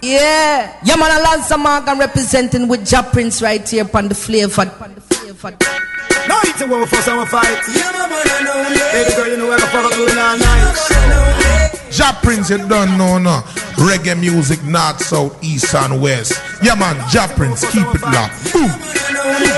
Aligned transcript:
Yeah. 0.00 0.78
Yeah, 0.84 0.96
man, 0.96 1.10
I 1.10 1.20
Lanza 1.20 1.58
Morgan 1.58 1.98
representing 1.98 2.68
with 2.68 2.90
Ja 2.90 3.02
Prince 3.02 3.42
right 3.42 3.66
here 3.68 3.84
upon 3.84 4.08
the 4.08 4.14
flavor. 4.14 4.64
No, 4.64 6.36
it's 6.44 6.60
a 6.60 6.66
war 6.66 6.86
for 6.86 6.96
some 6.96 7.26
fight. 7.26 7.58
Yeah, 7.74 7.90
man, 7.92 8.10
I 8.12 8.42
know. 8.44 8.92
Baby 8.92 9.16
girl, 9.16 9.28
you 9.28 9.36
know 9.38 9.48
where 9.48 9.58
the 9.58 9.66
fuck 9.66 9.90
I'm 9.90 9.98
doing 9.98 10.18
all 10.18 10.38
night. 10.38 11.88
Ja 11.90 12.12
Prince, 12.22 12.50
you 12.50 12.58
don't 12.68 12.96
know 12.98 13.18
no. 13.18 13.42
Reggae 13.78 14.18
music, 14.18 14.62
north, 14.64 15.02
south, 15.02 15.42
east, 15.42 15.74
and 15.74 16.00
west. 16.00 16.40
Yeah, 16.62 16.74
man, 16.74 16.96
Ja 17.12 17.26
Prince, 17.28 17.64
keep 17.72 17.86
it 17.94 18.02
locked. 18.02 18.52
Boom. 18.52 18.70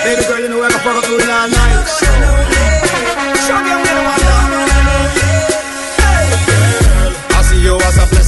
Baby 0.04 0.22
girl, 0.28 0.40
you 0.40 0.48
know 0.48 0.58
where 0.58 0.70
the 0.70 0.78
fuck 0.78 1.04
I'm 1.04 1.10
doing 1.10 1.28
all 1.28 1.48
night. 1.48 2.39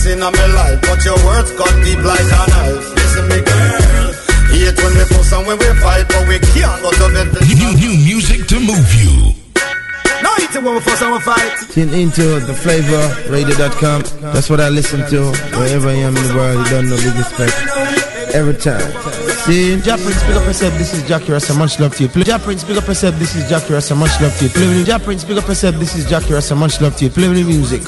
You 0.04 0.12
as 0.12 0.16
a 0.16 0.18
blessing 0.18 0.22
on 0.22 0.32
my 0.32 0.46
life, 0.54 0.80
but 0.82 1.04
your 1.04 1.16
words 1.24 1.50
cut 1.52 1.84
deep 1.84 1.98
like 2.04 2.20
a 2.20 2.42
knife. 2.50 2.94
Listen, 2.94 3.28
me 3.28 3.40
girl. 3.40 4.12
Hate 4.50 4.76
when 4.82 4.92
we 4.94 5.04
fuss 5.04 5.32
and 5.32 5.46
when 5.46 5.58
we 5.58 5.66
fight, 5.80 6.06
but 6.08 6.28
we 6.28 6.38
can't 6.38 6.82
go 6.82 6.90
to 6.90 7.08
bed. 7.12 7.28
New, 7.56 7.72
new 7.76 7.94
music 8.04 8.46
to 8.48 8.60
move 8.60 8.94
you. 8.94 9.32
No, 10.22 10.30
it's 10.38 10.54
a 10.54 10.60
war 10.60 10.80
for 10.80 10.96
some 10.96 11.20
fight. 11.20 11.52
Tune 11.70 11.92
into 11.94 12.38
the 12.40 12.54
flavor 12.54 13.02
radio.com. 13.30 14.02
That's 14.32 14.48
what 14.48 14.60
I 14.60 14.68
listen 14.68 15.00
to 15.10 15.32
wherever 15.58 15.88
I 15.88 15.94
am 15.94 16.16
in 16.16 16.22
the 16.28 16.34
world. 16.34 16.58
You 16.66 16.70
don't 16.70 16.88
know 16.88 16.96
big 16.96 17.16
respect. 17.16 17.54
Every 18.34 18.54
time. 18.54 18.80
See, 19.44 19.76
Ja 19.84 19.96
Prince, 19.96 20.22
pick 20.24 20.36
up 20.36 20.46
yourself. 20.46 20.78
This 20.78 20.94
is 20.94 21.02
Jackie 21.08 21.32
Rasta. 21.32 21.54
Much 21.54 21.80
love 21.80 21.96
to 21.96 22.04
you. 22.04 22.08
Play 22.08 22.24
Ja 22.24 22.38
Prince, 22.38 22.64
pick 22.64 22.76
up 22.78 22.86
yourself. 22.86 23.18
This 23.18 23.34
is 23.34 23.48
Jackie 23.48 23.74
Rasta. 23.74 23.94
Much 23.94 24.20
love 24.20 24.36
to 24.38 24.44
you. 24.44 24.50
Play 24.50 24.68
with 24.68 24.88
Ja 24.88 24.98
Prince, 24.98 25.24
pick 25.24 25.36
up 25.36 25.48
yourself. 25.48 25.76
This 25.76 25.96
is 25.96 26.08
Jackie 26.08 26.32
Rasta. 26.32 26.54
Much 26.54 26.80
love 26.80 26.96
to 26.96 27.04
you. 27.04 27.10
Play 27.10 27.28
with 27.28 27.38
the 27.38 27.44
music. 27.44 27.82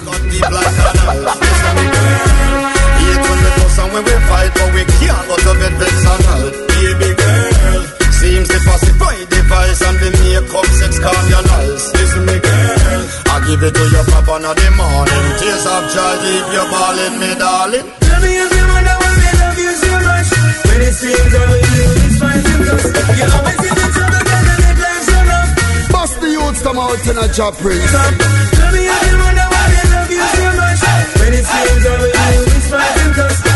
We 4.88 4.94
can't 5.06 5.26
go 5.28 5.36
to 5.36 5.52
bed 5.60 5.74
and. 5.80 6.54
Baby 6.68 7.10
girl. 7.16 7.82
Seems 8.20 8.48
to 8.48 8.58
pacify 8.64 9.16
device 9.28 9.80
and 9.84 9.98
the 10.00 10.10
makeup 10.22 10.66
sex 10.80 10.98
carnals. 10.98 11.92
Listen, 11.94 12.24
me 12.24 12.36
girl. 12.41 13.02
I 13.32 13.36
give 13.46 13.62
it 13.62 13.74
to 13.74 13.84
your 13.92 14.04
papa 14.08 14.36
in 14.41 14.48
the 14.48 14.68
morning. 14.78 15.24
Tears 15.41 15.66
of 15.66 15.84
joy, 15.92 16.14
leave 16.24 16.48
you 16.54 16.64
balling, 16.72 17.16
me 17.20 17.30
darling. 17.36 17.86
Tell 18.00 18.20
me 18.24 18.32
if 18.32 18.50
you 18.54 18.64
wonder 18.64 18.96
why 18.96 19.10
me 19.20 19.28
love 19.41 19.58
you 19.60 19.72
so 19.76 19.92
much. 20.00 20.28
When 20.64 20.80
it 20.80 20.94
seems 20.94 21.30
that 21.32 21.46
with 21.52 21.69
you 21.74 21.86
it's 22.00 22.16
fine 22.16 22.42
because 22.44 22.84
you 23.19 23.26
always 23.28 23.58
give 23.60 23.76
me 23.76 23.86
trouble 23.92 24.24
I 24.24 24.38
make 24.64 24.78
life 24.80 25.04
so 25.04 25.19
rough. 25.28 25.50
Bust 25.92 26.16
the 26.20 26.28
youths 26.32 26.60
come 26.64 26.78
out 26.80 27.04
in 27.04 27.16
a 27.20 27.26
Ja 27.28 27.50
Prince. 27.52 27.92
Tell 27.92 28.70
me 28.72 28.82
if 28.88 29.00
you 29.04 29.16
wonder 29.20 29.46
why 29.52 29.64
me 29.69 29.82
love 29.92 30.10
you 30.16 30.24
so 30.32 30.46
much. 30.56 30.80
When 31.20 31.32
it 31.34 31.44
seems 31.44 31.84
with 31.84 32.14
you 32.14 32.41
it's 32.56 32.69
fine 32.72 32.94
because 33.04 33.36
you 33.44 33.44
always 33.44 33.53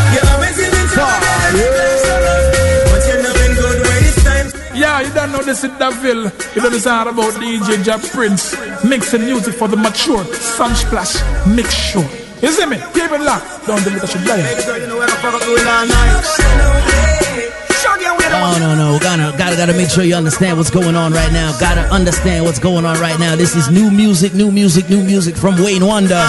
Yeah, 4.75 5.01
you 5.01 5.11
don't 5.13 5.31
know 5.31 5.41
this 5.41 5.63
is 5.63 5.71
Daville. 5.71 6.29
You 6.55 6.61
don't 6.61 6.71
know 6.71 7.09
about 7.09 7.33
DJ 7.41 7.83
Ja 7.85 7.97
Prince. 8.13 8.55
Mixing 8.83 9.25
music 9.25 9.55
for 9.55 9.67
the 9.67 9.75
mature. 9.75 10.23
Sunsplash, 10.25 11.17
mix 11.55 11.73
sure. 11.73 12.07
You 12.41 12.49
see 12.49 12.65
me? 12.67 12.77
Keep 12.93 13.11
it 13.11 13.21
locked. 13.21 13.65
Don't 13.65 13.83
do 13.83 13.89
it, 13.89 14.03
I 14.03 14.05
should 14.05 14.23
die. 14.25 14.37
Baby 14.37 14.63
girl, 14.63 14.77
you 14.77 14.87
know 14.87 14.97
where 14.97 15.09
I'm 15.09 15.39
doing 15.41 15.67
all 15.67 15.85
night. 15.87 16.23
Show 17.81 17.95
you 17.95 18.13
where 18.13 18.29
the 18.29 18.59
No, 18.59 18.75
no, 18.75 18.75
no. 18.75 18.99
Gotta, 18.99 19.35
gotta, 19.35 19.55
gotta 19.55 19.73
make 19.73 19.89
sure 19.89 20.03
you 20.03 20.15
understand 20.15 20.55
what's 20.57 20.69
going 20.69 20.95
on 20.95 21.13
right 21.13 21.31
now. 21.33 21.57
Gotta 21.59 21.81
understand 21.91 22.45
what's 22.45 22.59
going 22.59 22.85
on 22.85 22.99
right 22.99 23.19
now. 23.19 23.35
This 23.35 23.55
is 23.55 23.71
new 23.71 23.89
music, 23.89 24.35
new 24.35 24.51
music, 24.51 24.87
new 24.89 25.03
music 25.03 25.35
from 25.35 25.55
Wayne 25.57 25.85
Wonder 25.85 26.23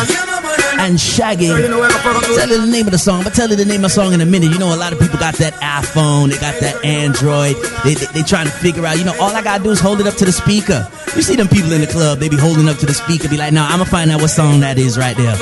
and 0.80 1.00
Shaggy. 1.00 1.46
you 1.46 1.68
know 1.68 1.78
where 1.78 1.88
the 1.88 1.94
fuck 1.94 2.16
I'm 2.16 2.22
doing. 2.22 2.38
Tell 2.38 2.48
you 2.48 2.60
the 2.60 2.72
name 2.72 2.86
of 2.86 2.92
the 2.92 2.98
song, 2.98 3.24
but 3.24 3.34
tell 3.34 3.48
you 3.48 3.56
the 3.56 3.64
name 3.64 3.84
of 3.84 3.90
the 3.90 3.96
song 4.00 4.12
in 4.12 4.20
a 4.20 4.26
minute. 4.26 4.50
You 4.50 4.58
know, 4.58 4.74
a 4.74 4.76
lot 4.76 4.92
of 4.92 4.98
people 4.98 5.18
got 5.18 5.34
that 5.36 5.54
iPhone, 5.54 6.30
they 6.30 6.38
got 6.38 6.58
that 6.60 6.84
Android. 6.84 7.56
They, 7.84 7.94
they, 7.94 8.06
they 8.06 8.22
trying 8.22 8.46
to 8.46 8.52
figure 8.52 8.86
out, 8.86 8.98
you 8.98 9.04
know, 9.04 9.14
all 9.20 9.34
I 9.34 9.42
gotta 9.42 9.62
do 9.62 9.70
is 9.70 9.80
hold 9.80 10.00
it 10.00 10.06
up 10.06 10.14
to 10.16 10.24
the 10.24 10.32
speaker. 10.32 10.88
You 11.16 11.22
see 11.22 11.36
them 11.36 11.48
people 11.48 11.72
in 11.72 11.80
the 11.80 11.86
club, 11.86 12.18
they 12.18 12.28
be 12.28 12.36
holding 12.36 12.68
up 12.68 12.78
to 12.78 12.86
the 12.86 12.94
speaker, 12.94 13.28
be 13.28 13.36
like, 13.36 13.52
nah, 13.52 13.66
I'm 13.66 13.78
gonna 13.78 13.90
find 13.90 14.10
out 14.10 14.20
what 14.20 14.30
song 14.30 14.60
that 14.60 14.78
is 14.78 14.96
right 14.98 15.16
there. 15.16 15.36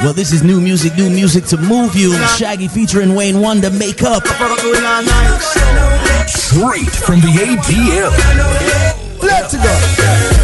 Well, 0.00 0.12
this 0.12 0.32
is 0.32 0.42
new 0.42 0.60
music, 0.60 0.96
new 0.96 1.10
music 1.10 1.44
to 1.46 1.56
move 1.56 1.96
you. 1.96 2.16
Shaggy 2.36 2.68
featuring 2.68 3.14
Wayne 3.14 3.40
Wonder, 3.40 3.70
Make 3.70 4.02
Up. 4.02 4.26
Fuck 4.26 4.40
I'm 4.40 4.56
doing 4.58 4.84
all 4.84 5.02
night. 5.02 6.26
Straight 6.28 6.90
from 6.90 7.20
the 7.20 7.28
ATL. 7.28 8.10
Let's 9.22 9.54
go. 9.56 10.39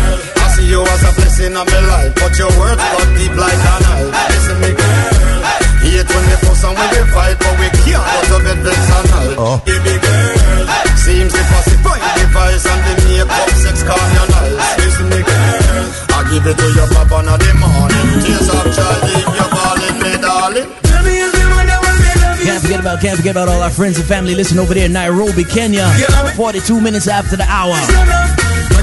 I 0.56 0.65
see 0.65 0.71
you 0.72 0.81
as 0.81 1.05
a 1.05 1.12
blessing 1.12 1.53
of 1.53 1.69
my 1.69 1.81
life, 1.84 2.17
but 2.17 2.33
your 2.41 2.49
words 2.56 2.81
cut 2.81 3.09
deep 3.12 3.34
like 3.37 3.61
a 3.61 3.75
knife. 3.77 4.09
Listen, 4.09 4.56
me 4.65 4.72
girl. 4.72 5.44
Hate 5.84 6.09
when 6.09 6.25
we 6.33 6.37
fuss 6.49 6.65
and 6.65 6.72
when 6.72 6.89
we 6.97 7.03
fight, 7.12 7.37
but 7.37 7.55
we 7.61 7.69
can't 7.84 8.00
go 8.00 8.21
to 8.25 8.37
bed 8.41 8.59
vex 8.65 8.81
and 8.89 9.37
hurt. 9.37 9.37
Baby 9.69 10.00
girl. 10.00 10.65
Seems 10.97 11.37
to 11.37 11.43
pacify 11.53 12.00
device 12.17 12.65
and 12.72 12.83
the 12.89 12.94
makeup 13.05 13.53
sex 13.61 13.84
carnals. 13.84 14.33
Listen, 14.81 15.06
me 15.12 15.21
girl. 15.21 15.84
I 16.17 16.25
give 16.33 16.49
it 16.49 16.56
to 16.56 16.67
your 16.73 16.88
papa 16.88 17.21
in 17.21 17.37
the 17.37 17.53
morning. 17.61 18.06
Tears 18.25 18.49
of 18.49 18.65
joy, 18.73 18.97
leave 19.12 19.28
you 19.28 19.49
balling, 19.53 19.97
me 20.00 20.12
darling. 20.25 20.69
Tell 20.88 21.05
me 21.05 21.21
if 21.21 21.37
you 21.37 21.49
wonder 21.53 21.77
why 21.84 21.93
me 22.00 22.11
love 22.17 22.41
Can't 22.41 22.62
forget 22.65 22.81
about, 22.81 23.05
can't 23.05 23.17
forget 23.21 23.37
about 23.37 23.53
all 23.53 23.61
our 23.61 23.69
friends 23.77 24.00
and 24.00 24.09
family. 24.09 24.33
Listen 24.33 24.56
over 24.56 24.73
there 24.73 24.88
in 24.88 24.97
Nairobi, 24.97 25.44
Kenya. 25.44 25.84
42 26.33 26.81
minutes 26.81 27.12
after 27.12 27.37
the 27.37 27.44
hour. 27.44 27.77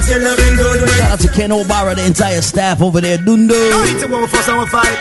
So 0.06 0.18
rough. 0.18 0.20
But 0.20 0.20
you're 0.20 0.20
loving 0.20 0.56
good 0.56 0.80
when 0.80 0.90
Shout 0.90 1.10
out 1.10 1.20
to 1.20 1.28
Ken 1.28 1.52
O'Bara, 1.52 1.94
the 1.94 2.04
entire 2.06 2.42
staff 2.42 2.82
over 2.82 3.00
there. 3.00 3.18
Dundo. 3.18 3.54
It's 3.92 4.02
a 4.02 4.08
war 4.08 4.26
for 4.28 4.42
some 4.42 4.66
fight. 4.66 4.98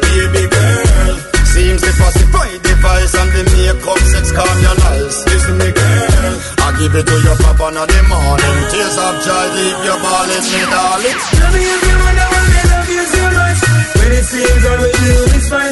Baby 0.04 0.44
girl. 0.50 1.14
Seems 1.56 1.80
to 1.80 1.92
pacify 1.96 2.50
device 2.60 3.14
and 3.16 3.30
the 3.32 3.42
makeup 3.56 4.00
sex 4.12 4.32
carnals. 4.32 5.16
Listen, 5.24 5.56
me 5.56 5.72
girl. 5.72 6.34
I 6.60 6.68
give 6.76 6.94
it 6.94 7.06
to 7.06 7.16
your 7.24 7.36
papa 7.40 7.72
in 7.72 7.80
the 7.80 8.00
morning. 8.12 8.56
Tears 8.68 8.96
of 9.00 9.16
joy, 9.24 9.46
leave 9.56 9.80
your 9.88 9.98
balling, 10.04 10.44
me 10.52 10.62
darling. 10.68 11.18
Tell 11.32 11.52
me 11.56 11.62
if 11.64 11.82
you 11.88 11.96
wonder 11.96 12.26
why 12.28 12.42
me 12.52 12.60
love 12.68 12.90
you 12.92 13.04
so 13.08 13.24
much. 13.32 13.60
When 13.96 14.10
it 14.12 14.24
seems 14.28 14.62
that 14.62 14.78
with 14.84 15.00
you 15.00 15.16
it's 15.34 15.48
fine 15.48 15.65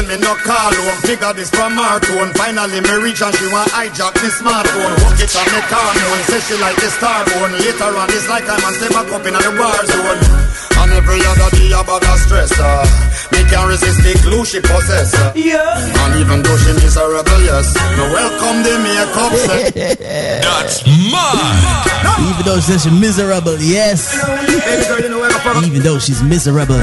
when 0.00 0.08
me 0.08 0.16
no 0.24 0.32
call 0.40 0.72
home 0.72 1.00
Figure 1.04 1.32
this 1.36 1.50
from 1.50 1.76
her 1.76 2.00
tone 2.00 2.32
Finally 2.34 2.80
me 2.80 2.94
reach 3.04 3.20
and 3.20 3.34
she 3.36 3.46
want 3.52 3.68
hijack 3.70 4.16
me 4.24 4.28
smartphone 4.32 4.94
Walk 5.04 5.20
it 5.20 5.32
on 5.36 5.48
me 5.52 5.60
car 5.68 5.92
phone 5.92 6.22
Say 6.24 6.40
she 6.40 6.56
like 6.60 6.76
the 6.80 6.88
star 6.88 7.24
bone 7.28 7.52
Later 7.60 7.92
on 7.92 8.08
it's 8.08 8.28
like 8.28 8.48
I'm 8.48 8.64
a 8.64 8.70
step 8.72 8.92
back 8.96 9.08
up 9.12 9.24
in 9.28 9.34
the 9.36 9.50
war 9.60 9.80
zone 9.84 10.20
And 10.80 10.92
every 10.96 11.20
other 11.20 11.50
day 11.56 11.72
about 11.76 12.04
a 12.04 12.14
stress 12.16 12.52
uh, 12.56 12.84
Me 13.32 13.44
can't 13.48 13.68
resist 13.68 14.00
the 14.00 14.16
glue 14.24 14.44
she 14.44 14.60
possess. 14.60 15.12
Yeah. 15.36 15.60
And 16.08 16.12
even 16.20 16.40
though 16.42 16.56
she 16.56 16.72
miserable 16.80 17.40
yes 17.44 17.76
Me 17.76 18.04
welcome 18.08 18.58
the 18.64 18.74
makeup 18.80 19.32
set 19.44 20.00
That's 20.44 20.86
mine. 21.12 22.00
Even 22.20 22.44
though 22.44 22.60
she's 22.60 22.86
miserable, 22.86 23.56
yes. 23.60 24.12
Baby 24.36 24.84
girl 24.88 25.00
you 25.00 25.08
know 25.08 25.20
where 25.20 25.30
I 25.30 25.38
fuck 25.40 25.64
Even 25.64 25.82
though 25.82 25.98
she's 25.98 26.22
miserable. 26.22 26.80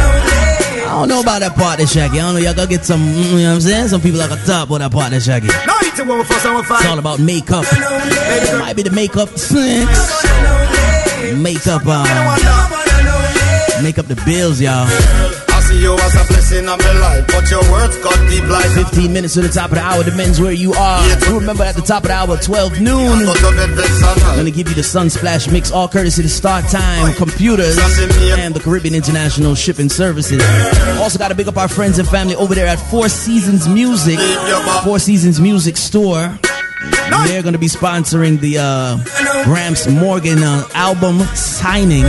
I 0.88 0.92
don't 0.92 1.10
know 1.10 1.20
about 1.20 1.42
that 1.42 1.54
part 1.56 1.80
there, 1.80 1.88
Shaggy. 1.88 2.20
I 2.20 2.26
don't 2.26 2.36
know. 2.36 2.40
Y'all 2.40 2.54
gotta 2.54 2.70
get 2.70 2.86
some, 2.86 3.02
mm, 3.02 3.32
you 3.32 3.38
know 3.40 3.50
what 3.50 3.56
I'm 3.56 3.62
saying? 3.62 3.88
Some 3.90 4.00
people 4.00 4.22
are 4.22 4.30
gonna 4.30 4.46
top 4.46 4.70
about 4.70 4.80
that 4.80 4.92
part 4.92 5.12
there, 5.12 5.20
Shaggy. 5.20 5.48
No 5.68 5.74
it's 5.82 6.00
a 6.00 6.06
one 6.06 6.24
for 6.24 6.34
some 6.40 6.56
It's 6.56 6.86
all 6.86 6.98
about 6.98 7.20
makeup. 7.20 7.66
It 7.70 8.60
might 8.60 8.76
be 8.76 8.84
the 8.84 8.92
makeup 8.92 9.30
sex. 9.38 10.24
Makeup, 11.36 11.82
uh, 11.86 12.04
make 13.84 14.00
up 14.00 14.06
the 14.06 14.16
bills, 14.26 14.62
y'all. 14.62 14.88
See 15.68 15.82
you 15.82 15.94
as 15.96 16.16
a 16.16 16.24
blessing 16.28 16.70
of 16.70 16.80
my 16.80 16.92
life 17.00 17.28
But 17.28 17.52
your 17.52 17.62
words 17.72 17.98
got 17.98 18.16
deep 18.30 18.46
like 18.48 18.70
15 18.72 19.12
minutes 19.12 19.34
to 19.34 19.42
the 19.42 19.50
top 19.50 19.72
of 19.72 19.76
the 19.76 19.82
hour. 19.84 20.02
Depends 20.04 20.40
where 20.40 20.54
you 20.54 20.72
are. 20.74 21.06
You 21.28 21.40
remember 21.40 21.64
at 21.64 21.76
the 21.76 21.82
top 21.82 22.04
of 22.04 22.08
the 22.08 22.14
hour, 22.14 22.38
12 22.38 22.80
noon. 22.80 23.26
Go 23.26 23.34
to 23.34 23.52
bed 23.56 23.72
vex 23.72 24.02
and 24.02 24.24
I'm 24.24 24.38
gonna 24.38 24.52
give 24.52 24.70
you 24.70 24.76
the 24.76 24.82
Sunsplash 24.82 25.52
mix, 25.52 25.70
all 25.72 25.88
courtesy 25.90 26.22
to 26.24 26.30
Start 26.30 26.66
Time 26.66 27.14
Computers 27.16 27.78
and 28.40 28.54
the 28.56 28.62
Caribbean 28.62 28.96
International 28.96 29.56
Shipping 29.56 29.90
Services. 29.90 30.42
Also, 31.00 31.20
got 31.20 31.30
to 31.30 31.36
big 31.36 31.48
up 31.48 31.58
our 31.58 31.68
friends 31.68 32.00
and 32.00 32.08
family 32.08 32.36
over 32.36 32.56
there 32.56 32.68
at 32.68 32.80
Four 32.80 33.10
Seasons 33.10 33.68
Music, 33.68 34.20
Four 34.84 35.00
Seasons 35.00 35.40
Music 35.42 35.76
Store. 35.76 36.40
They're 37.26 37.44
gonna 37.44 37.58
be 37.58 37.68
sponsoring 37.68 38.40
the 38.40 38.58
uh, 38.60 39.44
Gramps 39.44 39.88
Morgan 39.88 40.44
uh, 40.44 40.68
album 40.74 41.20
signing. 41.36 42.06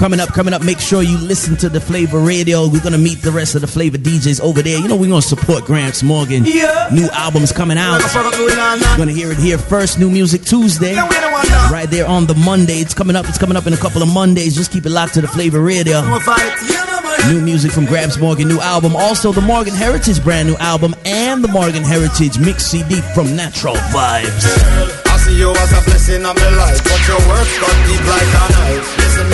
Coming 0.00 0.18
up, 0.18 0.30
coming 0.30 0.54
up, 0.54 0.64
make 0.64 0.80
sure 0.80 1.02
you 1.02 1.18
listen 1.18 1.58
to 1.58 1.68
the 1.68 1.78
Flavor 1.78 2.20
Radio. 2.20 2.66
We're 2.66 2.80
gonna 2.80 2.96
meet 2.96 3.20
the 3.20 3.30
rest 3.30 3.54
of 3.54 3.60
the 3.60 3.66
Flavor 3.66 3.98
DJs 3.98 4.40
over 4.40 4.62
there. 4.62 4.78
You 4.78 4.88
know, 4.88 4.96
we're 4.96 5.10
gonna 5.10 5.20
support 5.20 5.66
Gramps 5.66 6.02
Morgan. 6.02 6.46
Yeah. 6.46 6.88
New 6.90 7.06
albums 7.12 7.52
coming 7.52 7.76
out. 7.76 8.00
You're 8.00 8.96
Gonna 8.96 9.12
hear 9.12 9.30
it 9.30 9.36
here 9.36 9.58
first. 9.58 9.98
New 9.98 10.08
Music 10.08 10.40
Tuesday. 10.40 10.94
Right 10.96 11.86
there 11.90 12.06
on 12.06 12.24
the 12.24 12.34
Monday. 12.34 12.78
It's 12.78 12.94
coming 12.94 13.14
up. 13.14 13.28
It's 13.28 13.36
coming 13.36 13.58
up 13.58 13.66
in 13.66 13.74
a 13.74 13.76
couple 13.76 14.02
of 14.02 14.08
Mondays. 14.08 14.56
Just 14.56 14.72
keep 14.72 14.86
it 14.86 14.90
locked 14.90 15.12
to 15.14 15.20
the 15.20 15.28
Flavor 15.28 15.60
Radio. 15.60 16.00
New 17.28 17.42
music 17.42 17.70
from 17.70 17.84
Gramps 17.84 18.16
Morgan, 18.16 18.48
new 18.48 18.58
album. 18.60 18.96
Also, 18.96 19.32
the 19.32 19.42
Morgan 19.42 19.74
Heritage 19.74 20.24
brand 20.24 20.48
new 20.48 20.56
album 20.56 20.94
and 21.04 21.44
the 21.44 21.48
Morgan 21.48 21.84
Heritage 21.84 22.38
mix 22.38 22.64
CD 22.64 23.02
from 23.14 23.36
Natural 23.36 23.74
Vibes. 23.92 24.46
I 25.06 25.18
see 25.18 25.36
you 25.36 25.50
as 25.50 25.72
a 25.72 25.84
blessing 25.84 26.24
of 26.24 26.34
my 26.34 26.50
life, 26.56 26.82
but 26.82 27.06
your 27.06 27.20
words 27.28 27.52
got 27.60 27.76
deep 27.84 28.00
like 28.08 28.24
a 28.24 28.52
knife. 28.56 28.96
Listen, 28.96 29.28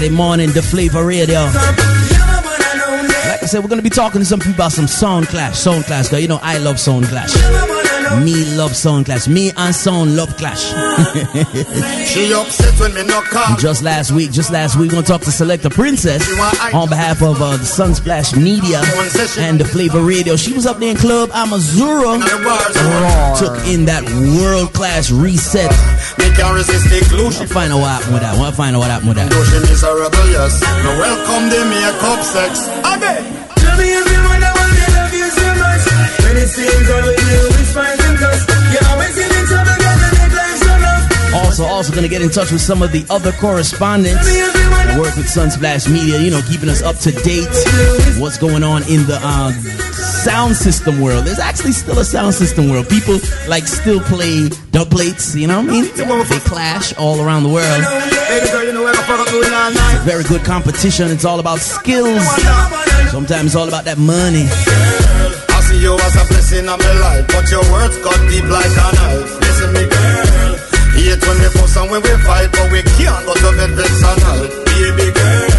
Saturday 0.00 0.16
morning, 0.16 0.48
the 0.52 0.62
Flavor 0.62 1.04
Radio. 1.04 1.40
Like 1.40 1.52
I 3.42 3.46
said, 3.46 3.62
we're 3.62 3.68
gonna 3.68 3.82
be 3.82 3.90
talking 3.90 4.18
to 4.22 4.24
some 4.24 4.40
people 4.40 4.54
about 4.54 4.72
some 4.72 4.86
Sound 4.86 5.26
Clash. 5.26 5.58
Sound 5.58 5.84
Clash, 5.84 6.08
girl. 6.08 6.20
You 6.20 6.28
know 6.28 6.38
I 6.40 6.56
love 6.56 6.80
Sound 6.80 7.04
Clash. 7.04 7.79
You're 8.10 8.20
the 8.20 8.24
one 8.24 8.24
I 8.24 8.24
know. 8.24 8.24
Me 8.24 8.56
love 8.56 8.76
Sound 8.76 9.06
Clash. 9.06 9.28
Me 9.28 9.50
and 9.56 9.74
Sound 9.74 10.16
love 10.16 10.36
Clash. 10.36 10.72
She 12.10 12.32
upset 12.32 12.78
when 12.80 12.94
me 12.94 13.04
no 13.04 13.20
call. 13.22 13.56
Just 13.56 13.82
last 13.82 14.10
week, 14.10 14.32
just 14.32 14.50
last 14.50 14.76
week, 14.76 14.90
we're 14.90 14.96
gonna 14.96 15.06
talk 15.06 15.20
to 15.22 15.30
Selector 15.30 15.70
Princess 15.70 16.26
on 16.74 16.88
behalf 16.88 17.22
of 17.22 17.40
uh, 17.40 17.56
the 17.56 17.64
Sunsplash 17.64 18.36
Media 18.36 18.82
and 19.38 19.60
the 19.60 19.64
Flavor 19.64 20.00
Radio. 20.02 20.34
She 20.36 20.52
was 20.52 20.66
up 20.66 20.78
there 20.78 20.90
in 20.90 20.96
Club 20.96 21.30
Amazura. 21.30 22.18
Took 23.38 23.54
in 23.68 23.84
that 23.86 24.02
world 24.42 24.72
class 24.72 25.10
reset. 25.10 25.70
Me 26.18 26.30
can't 26.34 26.54
resist 26.54 26.90
the 26.90 26.98
glue. 27.10 27.30
She 27.30 27.42
I'll 27.42 27.46
find 27.46 27.72
out 27.72 27.78
what 27.80 27.90
happened 27.90 28.14
with 28.14 28.22
that. 28.22 28.34
I'll 28.38 28.52
find 28.52 28.74
out 28.76 28.80
what 28.80 28.90
happened 28.90 29.08
with 29.10 29.18
that. 29.18 29.30
Though 29.30 29.44
she 29.44 29.58
miserable, 29.60 30.26
yes. 30.34 30.60
Me 30.60 30.90
welcome 30.98 31.48
the 31.48 31.62
makeup 31.70 32.22
sex. 32.26 32.66
Again. 32.82 33.22
Tell 33.54 33.76
me 33.78 33.86
if 33.86 34.02
you 34.10 34.20
wonder 34.26 34.50
why 34.50 34.66
they 34.74 34.90
love 34.98 35.14
you 35.14 35.28
so 35.30 35.46
much. 35.62 35.82
When 36.26 36.34
it 36.42 36.48
seems 36.50 36.90
all 36.90 37.02
we 37.06 37.14
do 37.14 37.38
is 37.46 37.49
fight 37.49 37.49
and 37.49 37.49
cuss. 37.49 37.49
You 37.49 37.49
Also, 41.34 41.64
also 41.64 41.94
gonna 41.94 42.08
get 42.08 42.22
in 42.22 42.30
touch 42.30 42.50
with 42.50 42.60
some 42.60 42.82
of 42.82 42.92
the 42.92 43.04
other 43.10 43.32
correspondents 43.32 44.26
work 44.98 45.14
with 45.16 45.26
Sunsplash 45.26 45.90
Media. 45.90 46.20
You 46.20 46.30
know, 46.30 46.42
keeping 46.42 46.68
us 46.68 46.82
up 46.82 46.96
to 46.98 47.12
date. 47.12 47.48
What's 48.18 48.38
going 48.38 48.62
on 48.62 48.82
in 48.84 49.06
the 49.06 49.18
uh, 49.22 49.52
sound 50.22 50.56
system 50.56 51.00
world? 51.00 51.24
There's 51.24 51.38
actually 51.38 51.72
still 51.72 51.98
a 51.98 52.04
sound 52.04 52.34
system 52.34 52.70
world. 52.70 52.88
People 52.88 53.18
like 53.48 53.66
still 53.66 54.00
play 54.00 54.48
dub 54.70 54.90
plates. 54.90 55.34
You 55.34 55.46
know 55.46 55.60
what 55.60 55.70
I 55.70 55.72
mean? 55.72 55.84
They 56.28 56.38
clash 56.40 56.92
all 56.96 57.20
around 57.20 57.44
the 57.44 57.50
world. 57.50 57.82
Very 60.04 60.24
good 60.24 60.44
competition. 60.44 61.10
It's 61.10 61.24
all 61.24 61.40
about 61.40 61.58
skills. 61.60 62.24
Sometimes 63.10 63.46
it's 63.46 63.56
all 63.56 63.68
about 63.68 63.84
that 63.84 63.98
money. 63.98 64.46
You 65.80 65.94
as 65.94 66.14
a 66.14 66.24
blessing 66.28 66.68
of 66.68 66.78
my 66.78 66.92
life, 67.00 67.26
but 67.28 67.50
your 67.50 67.64
words 67.72 67.96
got 68.04 68.20
deep 68.28 68.44
like 68.44 68.68
a 68.68 68.88
knife. 68.96 69.40
Listen, 69.40 69.72
me 69.72 69.88
girl. 69.88 70.56
Hate 70.92 71.26
when 71.26 71.38
we 71.40 71.48
fuss 71.56 71.76
and 71.78 71.90
when 71.90 72.02
we 72.02 72.10
fight, 72.20 72.52
but 72.52 72.70
we 72.70 72.82
can't 72.82 73.24
go 73.24 73.32
to 73.32 73.56
bed 73.56 73.70
vex 73.70 74.02
and. 74.04 74.64
Baby 74.66 75.10
girl. 75.10 75.49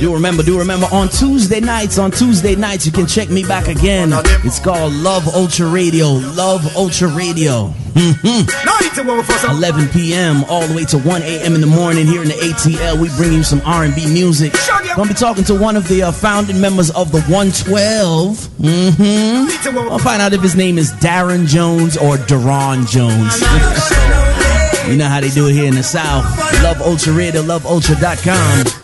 Do 0.00 0.12
remember, 0.14 0.42
do 0.42 0.58
remember 0.58 0.86
on 0.92 1.08
Tuesday 1.08 1.60
nights, 1.60 1.98
on 1.98 2.10
Tuesday 2.10 2.56
nights, 2.56 2.84
you 2.86 2.92
can 2.92 3.06
check 3.06 3.28
me 3.30 3.44
back 3.44 3.68
again. 3.68 4.10
It's 4.44 4.58
called 4.58 4.92
Love 4.94 5.28
Ultra 5.28 5.68
Radio. 5.68 6.08
Love 6.08 6.76
Ultra 6.76 7.08
Radio. 7.08 7.72
Mhm. 7.94 8.46
No, 8.64 8.72
it's 8.80 8.96
a 8.98 9.02
woman 9.04 9.24
for 9.24 9.32
some. 9.32 9.56
11 9.58 9.88
p.m. 9.90 10.44
all 10.48 10.66
the 10.66 10.74
way 10.74 10.84
to 10.86 10.98
1 10.98 11.22
a.m. 11.22 11.54
in 11.54 11.60
the 11.60 11.66
morning 11.66 12.06
here 12.06 12.22
in 12.22 12.28
the 12.28 12.34
ATL. 12.34 12.98
We 12.98 13.08
bring 13.16 13.32
you 13.34 13.42
some 13.44 13.60
R&B 13.66 14.06
music. 14.12 14.54
Gonna 14.96 15.08
be 15.08 15.14
talking 15.14 15.44
to 15.44 15.54
one 15.54 15.76
of 15.76 15.86
the 15.88 16.02
uh, 16.04 16.12
founding 16.12 16.60
members 16.60 16.90
of 16.90 17.12
the 17.12 17.20
112. 17.22 18.38
Mm-hmm. 18.58 19.78
I'll 19.90 19.98
find 19.98 20.22
out 20.22 20.32
if 20.32 20.40
his 20.42 20.56
name 20.56 20.78
is 20.78 20.90
Darren 20.94 21.46
Jones 21.46 21.96
or 21.96 22.16
Daron 22.16 22.88
Jones. 22.88 24.41
You 24.88 24.96
know 24.96 25.08
how 25.08 25.20
they 25.20 25.30
do 25.30 25.48
it 25.48 25.52
here 25.52 25.66
in 25.66 25.74
the 25.74 25.82
South. 25.82 26.24
Love 26.62 26.80
Ultra 26.82 27.12
Radio, 27.12 27.42
loveultra.com. 27.42 28.82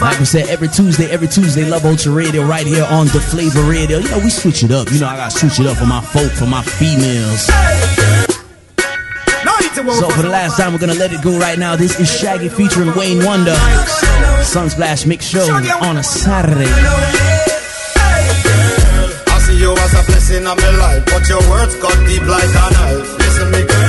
Like 0.00 0.18
we 0.18 0.24
said, 0.24 0.48
every 0.48 0.68
Tuesday, 0.68 1.10
every 1.10 1.28
Tuesday, 1.28 1.64
Love 1.68 1.84
Ultra 1.84 2.12
Radio 2.12 2.44
right 2.44 2.66
here 2.66 2.86
on 2.90 3.06
the 3.08 3.20
Flavor 3.20 3.62
Radio. 3.62 3.98
You 3.98 4.08
know, 4.10 4.18
we 4.18 4.30
switch 4.30 4.62
it 4.62 4.70
up. 4.70 4.90
You 4.90 5.00
know, 5.00 5.06
I 5.08 5.16
gotta 5.16 5.30
switch 5.30 5.60
it 5.60 5.66
up 5.66 5.76
for 5.76 5.86
my 5.86 6.00
folk, 6.00 6.32
for 6.32 6.46
my 6.46 6.62
females. 6.62 7.46
So 9.78 10.08
for 10.10 10.22
the 10.22 10.28
last 10.28 10.56
time, 10.56 10.72
we're 10.72 10.80
gonna 10.80 10.94
let 10.94 11.12
it 11.12 11.22
go 11.22 11.38
right 11.38 11.58
now. 11.58 11.76
This 11.76 12.00
is 12.00 12.10
Shaggy 12.10 12.48
featuring 12.48 12.94
Wayne 12.96 13.24
Wonder. 13.24 13.54
Sunsplash 14.42 15.06
Mix 15.06 15.26
Show 15.26 15.46
on 15.82 15.98
a 15.98 16.02
Saturday. 16.02 16.70
I 19.26 19.38
see 19.40 19.58
you 19.58 19.72
as 19.72 19.92
a 19.94 20.02
blessing 20.06 20.46
of 20.46 20.56
my 20.56 20.70
life, 20.76 21.04
but 21.06 21.28
your 21.28 21.40
words 21.48 21.76
got 21.76 21.94
deep 22.06 22.22
like 22.22 22.48
a 22.48 22.70
knife. 22.72 23.18
Listen, 23.18 23.50
me 23.52 23.64
girl. 23.64 23.87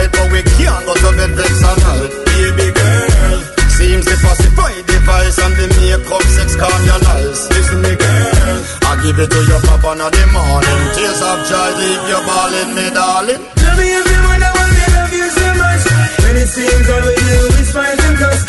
And 0.00 0.12
when 0.16 0.32
we 0.32 0.40
fight, 0.40 0.40
but 0.40 0.40
we 0.40 0.40
can't 0.56 0.84
go 0.86 0.94
to 0.94 1.10
bed 1.16 1.32
vex 1.36 1.54
and 1.60 1.80
hurt. 1.82 2.12
Baby 2.24 2.68
girl. 2.72 3.38
Seems 3.76 4.04
the 4.04 4.16
pacify 4.20 4.74
device 4.84 5.38
and 5.40 5.54
the 5.56 5.66
makeup 5.76 6.24
sex 6.36 6.56
calm 6.56 6.80
your 6.84 7.00
nice. 7.00 7.48
Listen, 7.48 7.80
me 7.80 7.92
girl. 7.96 8.58
I 8.84 8.92
give 9.02 9.18
it 9.18 9.30
to 9.30 9.40
your 9.48 9.60
papa 9.64 9.96
in 9.96 10.04
the 10.04 10.24
morning. 10.32 10.80
Tears 10.96 11.20
of 11.24 11.38
joy, 11.48 11.70
leave 11.80 12.04
your 12.08 12.22
balling, 12.28 12.70
me 12.76 12.86
darling. 12.92 13.42
Tell 13.56 13.76
me 13.76 13.88
if 13.88 14.04
you 14.04 14.20
wonder 14.24 14.50
why 14.52 14.68
they 14.68 14.88
love 14.96 15.12
you 15.12 15.28
so 15.32 15.46
much. 15.56 15.82
When 16.24 16.34
it 16.36 16.48
seems 16.48 16.86
all 16.92 17.02
we 17.04 17.14
do 17.16 17.38
is 17.60 17.70
fight 17.72 18.00
and 18.00 18.16
cuss. 18.18 18.40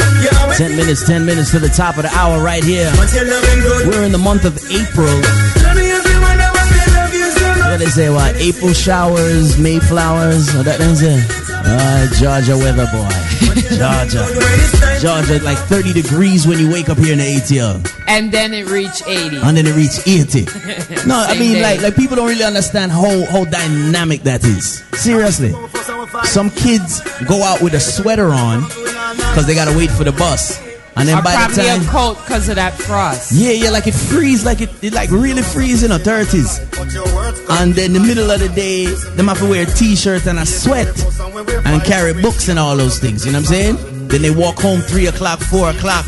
10 0.58 0.76
minutes, 0.76 1.08
10 1.08 1.26
minutes 1.26 1.52
to 1.52 1.60
the 1.60 1.70
top 1.70 1.98
of 1.98 2.04
the 2.04 2.12
hour 2.14 2.44
right 2.44 2.64
here. 2.64 2.92
but 2.98 3.12
you're 3.14 3.26
loving 3.26 3.62
good. 3.62 3.88
We're 3.88 4.04
in 4.04 4.12
the 4.12 4.20
month 4.22 4.46
of 4.46 4.54
April. 4.70 5.16
Tell 5.58 5.76
me 5.76 5.90
if 5.90 6.06
you 6.06 6.22
wonder 6.22 6.50
why 6.54 6.66
they 6.70 6.88
love 6.94 7.14
you 7.14 7.28
so 7.32 7.48
much. 7.56 7.72
what 7.72 7.80
they 7.80 7.86
say, 7.88 8.10
what? 8.10 8.36
April 8.36 8.74
showers, 8.74 9.58
Mayflowers, 9.58 10.54
what 10.54 10.60
oh, 10.60 10.64
that 10.64 10.78
thing 10.78 10.96
say? 10.96 11.41
Uh, 11.64 12.08
Georgia 12.20 12.58
weather, 12.58 12.86
boy. 12.92 13.10
Georgia. 13.78 14.26
Georgia, 15.00 15.44
like 15.44 15.58
30 15.58 15.94
degrees 15.94 16.48
when 16.48 16.60
you 16.60 16.72
wake 16.72 16.90
up 16.90 16.98
here 16.98 17.14
in 17.14 17.20
the 17.20 17.26
ATL. 17.26 17.88
And 18.08 18.32
then 18.32 18.54
it 18.54 18.68
reached 18.70 19.08
80. 19.08 19.38
And 19.38 19.58
then 19.58 19.66
it 19.68 19.76
reached 19.76 20.08
80. 20.08 20.48
No, 21.08 21.16
I 21.18 21.38
mean, 21.40 21.54
day. 21.54 21.62
like, 21.64 21.82
like 21.82 21.96
people 21.96 22.16
don't 22.16 22.28
really 22.28 22.44
understand 22.44 22.92
how, 22.92 23.26
how 23.32 23.44
dynamic 23.46 24.22
that 24.22 24.44
is. 24.44 24.84
Seriously. 24.94 25.52
Some 26.26 26.52
kids 26.52 27.02
go 27.28 27.42
out 27.42 27.62
with 27.62 27.74
a 27.74 27.80
sweater 27.80 28.30
on 28.30 28.62
because 28.62 29.48
they 29.48 29.56
got 29.56 29.66
to 29.72 29.76
wait 29.76 29.90
for 29.90 30.04
the 30.04 30.12
bus. 30.12 30.60
And 30.98 31.08
then 31.08 31.18
or 31.20 31.22
by 31.22 31.32
the 31.32 31.38
probably 31.38 31.64
time. 31.64 31.82
a 31.82 31.86
coat 31.86 32.16
because 32.24 32.50
of 32.50 32.56
that 32.56 32.74
frost. 32.74 33.32
Yeah, 33.32 33.52
yeah, 33.52 33.70
like 33.70 33.88
it 33.88 33.94
freeze, 33.94 34.44
like 34.46 34.60
it, 34.62 34.70
it 34.84 34.94
like 34.94 35.10
really 35.10 35.42
freeze 35.42 35.84
in 35.84 35.90
the 35.90 35.98
30s. 35.98 36.60
And 37.62 37.74
then 37.74 37.94
the 37.94 38.00
middle 38.00 38.30
of 38.30 38.40
the 38.40 38.50
day, 38.50 38.86
them 39.16 39.28
have 39.30 39.40
to 39.40 39.50
wear 39.50 39.64
a 39.64 39.66
t-shirt 39.72 40.28
and 40.28 40.38
a 40.40 40.46
sweat 40.46 40.88
and 41.66 41.82
carry 41.84 42.14
books 42.22 42.50
and 42.50 42.60
all 42.60 42.76
those 42.76 43.00
things. 43.00 43.26
You 43.26 43.32
know 43.32 43.40
what 43.40 43.48
I'm 43.52 43.54
saying? 43.78 44.08
Then 44.10 44.22
they 44.22 44.32
walk 44.32 44.60
home 44.60 44.82
three 44.82 45.08
o'clock, 45.08 45.40
four 45.40 45.70
o'clock 45.70 46.06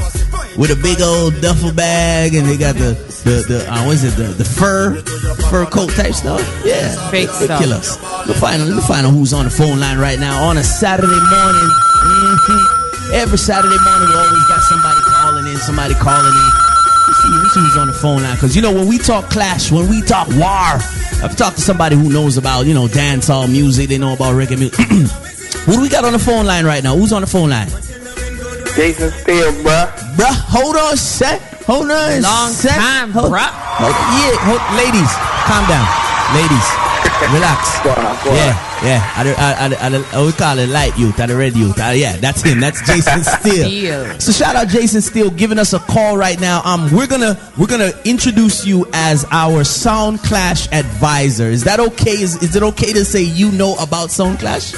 with 0.57 0.69
a 0.69 0.79
big 0.83 1.01
old 1.01 1.39
duffel 1.41 1.73
bag 1.73 2.35
and 2.35 2.45
they 2.47 2.57
got 2.57 2.75
the 2.75 2.93
the 3.23 3.41
the 3.47 3.65
uh, 3.71 3.85
what 3.85 3.93
is 3.95 4.03
it 4.03 4.15
the 4.17 4.27
the 4.35 4.43
fur 4.43 5.01
fur 5.49 5.65
coat 5.65 5.89
type 5.91 6.13
stuff. 6.13 6.41
Yeah, 6.65 6.93
Fake 7.09 7.29
stuff. 7.29 7.41
ridiculous. 7.49 8.01
Let 8.03 8.27
me 8.27 8.33
find 8.33 8.67
let 8.67 8.75
me 8.75 8.81
find 8.81 9.07
out 9.07 9.11
who's 9.13 9.31
on 9.33 9.45
the 9.45 9.51
phone 9.51 9.79
line 9.79 9.97
right 9.97 10.19
now 10.19 10.43
on 10.43 10.57
a 10.57 10.63
Saturday 10.63 11.07
morning. 11.07 11.69
Mhm. 12.03 12.82
Every 13.13 13.37
Saturday 13.37 13.77
morning, 13.85 14.09
we 14.09 14.15
always 14.15 14.45
got 14.49 14.61
somebody 14.63 14.99
calling 15.05 15.45
in, 15.47 15.57
somebody 15.57 15.93
calling 15.93 16.33
in. 16.33 16.49
Let's 17.05 17.21
see, 17.21 17.29
let's 17.29 17.53
see 17.53 17.59
who's 17.61 17.77
on 17.77 17.87
the 17.87 17.93
phone 17.93 18.23
line. 18.23 18.35
Because, 18.35 18.55
you 18.55 18.61
know, 18.61 18.73
when 18.73 18.87
we 18.87 18.97
talk 18.97 19.29
Clash, 19.29 19.71
when 19.71 19.87
we 19.87 20.01
talk 20.01 20.27
War, 20.29 20.81
I've 21.21 21.35
talked 21.37 21.57
to 21.57 21.61
somebody 21.61 21.95
who 21.95 22.09
knows 22.09 22.37
about, 22.37 22.65
you 22.65 22.73
know, 22.73 22.87
dancehall 22.87 23.49
music, 23.51 23.89
they 23.89 23.97
know 23.99 24.13
about 24.13 24.33
reggae 24.33 24.57
music. 24.57 24.79
who 25.65 25.73
do 25.73 25.81
we 25.81 25.89
got 25.89 26.05
on 26.05 26.13
the 26.13 26.19
phone 26.19 26.45
line 26.47 26.65
right 26.65 26.83
now? 26.83 26.95
Who's 26.95 27.13
on 27.13 27.21
the 27.21 27.27
phone 27.27 27.49
line? 27.51 27.67
Jason 28.75 29.11
Steele, 29.11 29.53
bruh. 29.61 29.87
Bruh, 30.17 30.33
hold 30.49 30.75
on, 30.75 30.97
set. 30.97 31.39
Hold 31.69 31.91
on, 31.91 32.21
Long 32.21 32.49
set. 32.51 32.75
time, 32.75 33.11
hold, 33.11 33.31
bruh. 33.31 33.45
Hold, 33.45 33.93
yeah, 33.93 34.35
hold, 34.41 34.61
ladies, 34.73 35.11
calm 35.45 35.63
down. 35.69 35.85
Ladies, 36.33 36.67
relax. 37.31 37.79
Go 37.83 37.91
on, 37.91 38.23
go 38.23 38.29
on. 38.31 38.35
Yeah, 38.35 38.83
yeah. 38.83 39.13
I, 39.15 39.21
I, 39.37 39.67
I, 39.67 39.87
I, 39.87 40.19
I, 40.21 40.25
we 40.25 40.31
call 40.33 40.57
it 40.59 40.69
light 40.69 40.97
youth, 40.97 41.19
I 41.19 41.25
the 41.27 41.35
red 41.35 41.55
youth. 41.55 41.79
Uh, 41.79 41.91
yeah, 41.95 42.17
that's 42.17 42.41
him. 42.41 42.59
That's 42.59 42.81
Jason 42.85 43.23
Steele. 43.39 43.65
Steele. 43.67 44.19
So 44.19 44.31
shout 44.31 44.55
out 44.55 44.67
Jason 44.67 45.01
Steele 45.01 45.29
giving 45.29 45.59
us 45.59 45.73
a 45.73 45.79
call 45.79 46.17
right 46.17 46.39
now. 46.39 46.61
Um, 46.63 46.91
we're 46.91 47.07
gonna 47.07 47.37
we're 47.57 47.67
gonna 47.67 47.91
introduce 48.05 48.65
you 48.65 48.85
as 48.93 49.25
our 49.31 49.63
Sound 49.63 50.19
Clash 50.19 50.71
advisor. 50.71 51.45
Is 51.47 51.63
that 51.65 51.79
okay? 51.79 52.11
Is 52.11 52.41
is 52.41 52.55
it 52.55 52.63
okay 52.63 52.93
to 52.93 53.05
say 53.05 53.21
you 53.21 53.51
know 53.51 53.75
about 53.79 54.11
Sound 54.11 54.39
Clash? 54.39 54.73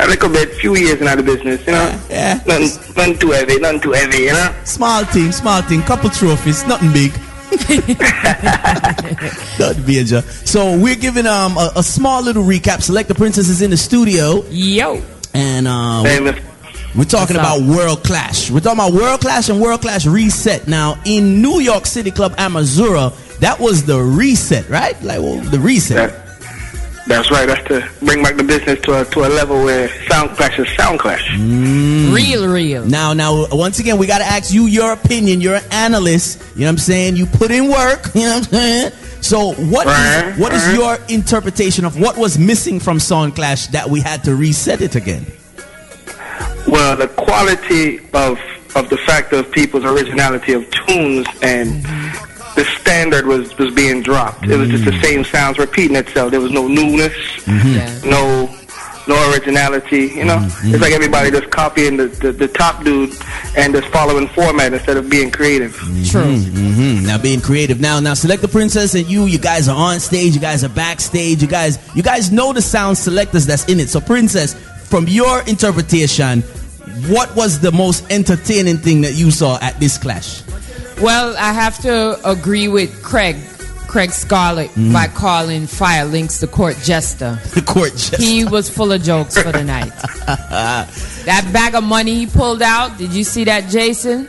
A 0.00 0.06
little 0.06 0.28
bit, 0.28 0.54
few 0.54 0.76
years 0.76 1.00
in 1.00 1.06
the 1.06 1.22
business, 1.22 1.66
you 1.66 1.72
know. 1.72 2.00
Yeah. 2.08 2.34
Nothing, 2.46 2.94
nothing 2.94 3.18
too 3.18 3.30
heavy, 3.32 3.58
nothing 3.58 3.80
too 3.80 3.92
heavy, 3.92 4.18
you 4.18 4.32
know. 4.32 4.54
Small 4.64 5.04
team, 5.06 5.32
small 5.32 5.60
thing, 5.62 5.82
couple 5.82 6.08
trophies, 6.08 6.64
nothing 6.66 6.92
big. 6.92 7.12
nothing 9.58 9.86
major. 9.86 10.20
So 10.22 10.78
we're 10.78 10.96
giving 10.96 11.26
um 11.26 11.56
a, 11.56 11.72
a 11.76 11.82
small 11.82 12.22
little 12.22 12.44
recap. 12.44 12.82
Selector 12.82 13.14
Princess 13.14 13.48
is 13.48 13.62
in 13.62 13.70
the 13.70 13.76
studio, 13.76 14.44
Yo. 14.50 15.02
and 15.34 15.66
uh, 15.68 16.02
Famous. 16.04 16.36
We're 16.96 17.04
talking 17.04 17.36
What's 17.36 17.48
about 17.48 17.60
up? 17.60 17.68
World 17.68 18.02
Clash. 18.04 18.50
We're 18.50 18.60
talking 18.60 18.78
about 18.80 18.92
World 18.94 19.20
Clash 19.20 19.48
and 19.50 19.60
World 19.60 19.82
Clash 19.82 20.06
Reset. 20.06 20.66
Now, 20.66 20.98
in 21.04 21.42
New 21.42 21.60
York 21.60 21.84
City 21.86 22.10
Club 22.10 22.32
Amazura, 22.36 23.12
that 23.40 23.60
was 23.60 23.84
the 23.84 24.00
reset, 24.00 24.68
right? 24.70 25.00
Like, 25.02 25.20
well, 25.20 25.36
the 25.38 25.58
reset. 25.60 26.10
That, 26.10 26.27
that's 27.08 27.30
right. 27.30 27.46
That's 27.46 27.66
to 27.68 27.88
bring 28.04 28.22
back 28.22 28.36
the 28.36 28.44
business 28.44 28.78
to 28.82 29.00
a 29.00 29.04
to 29.06 29.20
a 29.20 29.28
level 29.28 29.64
where 29.64 29.88
sound 30.08 30.30
clash 30.36 30.58
is 30.58 30.68
sound 30.76 31.00
clash. 31.00 31.26
Mm. 31.32 32.14
Real, 32.14 32.46
real. 32.52 32.84
Now, 32.86 33.12
now, 33.14 33.46
once 33.50 33.78
again, 33.78 33.98
we 33.98 34.06
got 34.06 34.18
to 34.18 34.24
ask 34.24 34.52
you 34.52 34.66
your 34.66 34.92
opinion. 34.92 35.40
You're 35.40 35.56
an 35.56 35.64
analyst. 35.72 36.40
You 36.54 36.60
know 36.62 36.66
what 36.66 36.72
I'm 36.72 36.78
saying? 36.78 37.16
You 37.16 37.26
put 37.26 37.50
in 37.50 37.68
work. 37.68 38.10
You 38.14 38.22
know 38.24 38.30
what 38.38 38.46
I'm 38.48 38.50
saying? 38.52 38.92
So, 39.20 39.52
what 39.54 39.86
is, 39.86 39.92
Right, 39.92 40.34
what 40.38 40.52
is 40.52 40.64
right. 40.64 40.74
your 40.74 40.98
interpretation 41.08 41.84
of 41.84 41.98
what 42.00 42.16
was 42.16 42.38
missing 42.38 42.78
from 42.80 43.00
Sound 43.00 43.34
Clash 43.34 43.66
that 43.68 43.88
we 43.90 44.00
had 44.00 44.22
to 44.24 44.34
reset 44.34 44.80
it 44.80 44.94
again? 44.94 45.26
Well, 46.66 46.96
the 46.96 47.08
quality 47.08 47.98
of 48.12 48.38
of 48.76 48.90
the 48.90 48.98
fact 48.98 49.32
of 49.32 49.50
people's 49.50 49.84
originality 49.84 50.52
of 50.52 50.68
tunes 50.70 51.26
and 51.42 51.82
the 52.58 52.64
standard 52.80 53.26
was 53.26 53.56
was 53.56 53.72
being 53.72 54.02
dropped. 54.02 54.44
It 54.44 54.56
was 54.56 54.68
just 54.68 54.84
the 54.84 54.90
mm. 54.90 55.02
same 55.02 55.24
sounds 55.24 55.58
repeating 55.58 55.96
itself. 55.96 56.32
There 56.32 56.40
was 56.40 56.50
no 56.50 56.66
newness, 56.66 57.14
mm-hmm. 57.44 57.74
Yeah. 57.74 58.10
no 58.10 58.52
no 59.06 59.30
originality. 59.32 60.06
You 60.08 60.24
know, 60.24 60.38
mm-hmm. 60.38 60.74
it's 60.74 60.82
like 60.82 60.92
everybody 60.92 61.30
just 61.30 61.50
copying 61.50 61.96
the, 61.96 62.08
the 62.08 62.32
the 62.32 62.48
top 62.48 62.82
dude 62.82 63.14
and 63.56 63.72
just 63.72 63.86
following 63.88 64.26
format 64.28 64.72
instead 64.72 64.96
of 64.96 65.08
being 65.08 65.30
creative. 65.30 65.72
Mm-hmm. 65.76 66.04
True. 66.10 66.36
hmm 66.36 67.06
Now 67.06 67.16
being 67.16 67.40
creative. 67.40 67.80
Now, 67.80 68.00
now 68.00 68.14
select 68.14 68.42
the 68.42 68.48
princess 68.48 68.96
and 68.96 69.06
you. 69.06 69.26
You 69.26 69.38
guys 69.38 69.68
are 69.68 69.76
on 69.76 70.00
stage. 70.00 70.34
You 70.34 70.40
guys 70.40 70.64
are 70.64 70.68
backstage. 70.68 71.40
You 71.40 71.48
guys, 71.48 71.78
you 71.94 72.02
guys 72.02 72.32
know 72.32 72.52
the 72.52 72.62
sound 72.62 72.98
selectors 72.98 73.46
that's 73.46 73.68
in 73.68 73.78
it. 73.78 73.88
So, 73.88 74.00
princess, 74.00 74.54
from 74.88 75.06
your 75.06 75.42
interpretation, 75.42 76.42
what 77.06 77.34
was 77.36 77.60
the 77.60 77.70
most 77.70 78.10
entertaining 78.10 78.78
thing 78.78 79.02
that 79.02 79.14
you 79.14 79.30
saw 79.30 79.58
at 79.62 79.78
this 79.78 79.96
clash? 79.96 80.42
Well, 81.00 81.36
I 81.38 81.52
have 81.52 81.78
to 81.82 82.18
agree 82.28 82.66
with 82.68 83.02
Craig, 83.02 83.36
Craig 83.86 84.10
Scarlett, 84.10 84.70
Mm-hmm. 84.70 84.92
by 84.92 85.06
calling 85.08 85.66
Fire 85.66 86.04
Links 86.04 86.40
the 86.40 86.46
court 86.48 86.76
jester. 86.82 87.38
The 87.54 87.62
court 87.62 87.92
jester. 87.92 88.16
He 88.22 88.44
was 88.44 88.68
full 88.68 88.90
of 88.92 89.02
jokes 89.02 89.40
for 89.40 89.52
the 89.52 89.62
night. 89.64 89.92
that 90.26 91.48
bag 91.52 91.74
of 91.74 91.84
money 91.84 92.14
he 92.14 92.26
pulled 92.26 92.62
out, 92.62 92.98
did 92.98 93.12
you 93.12 93.22
see 93.24 93.44
that, 93.44 93.68
Jason? 93.70 94.28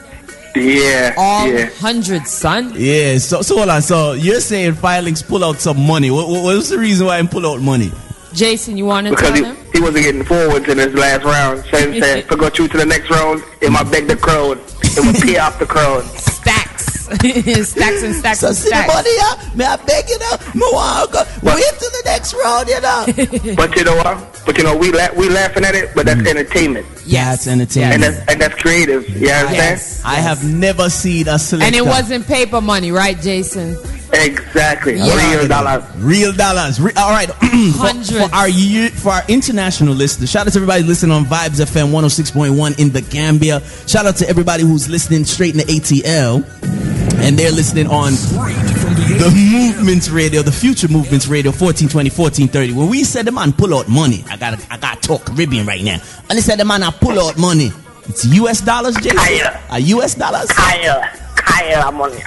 Yeah, 0.55 1.13
All 1.17 1.47
yeah. 1.47 1.69
hundreds, 1.77 2.31
son. 2.31 2.73
yeah. 2.75 3.17
So, 3.19 3.41
so 3.41 3.57
hold 3.57 3.69
on. 3.69 3.81
So 3.81 4.13
you're 4.13 4.39
saying 4.41 4.73
Firelinks 4.73 5.25
pull 5.25 5.43
out 5.45 5.59
some 5.59 5.79
money? 5.85 6.09
What, 6.11 6.27
what, 6.27 6.43
what's 6.43 6.69
the 6.69 6.77
reason 6.79 7.05
why 7.07 7.21
he 7.21 7.27
pull 7.27 7.45
out 7.47 7.61
money? 7.61 7.91
Jason, 8.33 8.77
you 8.77 8.85
want 8.85 9.05
to 9.07 9.11
Because 9.11 9.29
tell 9.29 9.37
he, 9.37 9.43
him? 9.43 9.57
he 9.73 9.79
wasn't 9.81 10.03
getting 10.03 10.23
forwards 10.23 10.67
in 10.67 10.77
his 10.77 10.93
last 10.93 11.23
round. 11.23 11.63
So 11.71 11.91
he 11.91 11.99
said, 11.99 12.19
if 12.19 12.31
I 12.31 12.35
go 12.35 12.49
through 12.49 12.67
to 12.69 12.77
the 12.77 12.85
next 12.85 13.09
round, 13.09 13.43
it 13.61 13.71
might 13.71 13.89
beg 13.91 14.07
the 14.07 14.15
crowd. 14.17 14.59
It 14.83 14.99
will 15.05 15.19
pay 15.21 15.37
off 15.37 15.57
the 15.59 15.65
crowd. 15.65 16.03
Stacks. 17.15 17.69
stacks 17.69 18.03
and 18.03 18.15
stacks 18.15 18.39
So 18.39 18.47
and 18.47 18.55
see 18.55 18.69
the 18.69 18.75
stacks. 18.75 18.93
money, 18.93 19.09
yeah? 19.17 19.55
May 19.55 19.65
I 19.65 19.75
beg 19.77 20.09
you 20.09 20.19
now? 20.19 20.37
Me 20.53 20.61
want 20.71 21.09
to 21.09 21.13
go. 21.13 21.23
Wait 21.55 21.63
till 21.79 21.89
the 21.89 22.01
next 22.05 22.33
round, 22.33 22.67
you 22.67 22.81
know. 22.81 23.55
But 23.55 23.75
you 23.75 23.83
know 23.83 23.95
what? 23.97 24.41
But 24.45 24.57
you 24.57 24.63
know, 24.63 24.75
we 24.77 24.91
la- 24.91 25.13
we 25.15 25.29
laughing 25.29 25.65
at 25.65 25.75
it, 25.75 25.93
but 25.95 26.05
that's 26.05 26.21
mm. 26.21 26.27
entertainment. 26.27 26.87
That's 27.05 27.47
entertaining. 27.47 27.93
And 27.93 28.03
that's, 28.03 28.31
and 28.31 28.41
that's 28.41 28.55
creative. 28.61 29.07
You 29.09 29.29
understand? 29.29 29.53
Yes. 29.53 30.01
I 30.05 30.15
have 30.15 30.43
never 30.43 30.89
seen 30.89 31.27
a 31.27 31.37
selector. 31.39 31.65
And 31.65 31.75
it 31.75 31.85
wasn't 31.85 32.25
paper 32.27 32.61
money, 32.61 32.91
right, 32.91 33.19
Jason? 33.19 33.75
Exactly. 34.13 34.95
Yeah. 34.95 35.35
Real 35.37 35.47
dollars. 35.47 35.83
Real 35.97 36.33
dollars. 36.33 36.79
Re- 36.79 36.93
all 36.97 37.11
right. 37.11 37.29
for, 37.77 38.27
for 38.27 38.35
our 38.35 38.49
year, 38.49 38.89
for 38.89 39.09
our 39.09 39.23
international 39.27 39.93
listeners, 39.93 40.29
shout 40.31 40.47
out 40.47 40.53
to 40.53 40.57
everybody 40.57 40.83
listening 40.83 41.11
on 41.11 41.25
Vibes 41.25 41.61
FM 41.63 41.91
106.1 41.91 42.79
in 42.79 42.89
the 42.91 43.01
Gambia. 43.01 43.61
Shout 43.87 44.05
out 44.05 44.15
to 44.17 44.29
everybody 44.29 44.63
who's 44.63 44.89
listening 44.89 45.25
straight 45.25 45.53
in 45.53 45.57
the 45.57 45.65
ATL. 45.65 46.88
And 47.29 47.37
they're 47.37 47.51
listening 47.51 47.85
on 47.85 48.13
the 48.13 49.31
Movements 49.31 50.09
Radio, 50.09 50.41
the 50.41 50.51
Future 50.51 50.87
Movements 50.87 51.27
Radio, 51.27 51.51
1420, 51.51 52.09
1430. 52.09 52.73
When 52.73 52.89
we 52.89 53.03
said 53.03 53.27
the 53.27 53.31
man 53.31 53.53
pull 53.53 53.77
out 53.77 53.87
money, 53.87 54.23
I 54.31 54.35
got 54.35 54.59
I 54.71 54.77
got 54.77 55.03
talk 55.03 55.25
Caribbean 55.25 55.67
right 55.67 55.83
now. 55.83 56.01
And 56.27 56.39
they 56.39 56.41
said 56.41 56.57
the 56.57 56.65
man 56.65 56.81
I 56.81 56.89
pull 56.89 57.19
out 57.19 57.37
money. 57.37 57.69
It's 58.07 58.25
US 58.25 58.61
dollars? 58.61 58.95
Higher. 58.99 59.61
Uh, 59.71 59.75
US 59.75 60.15
dollars? 60.15 60.49
Higher. 60.49 61.03
Higher 61.35 61.91
money. 61.91 62.19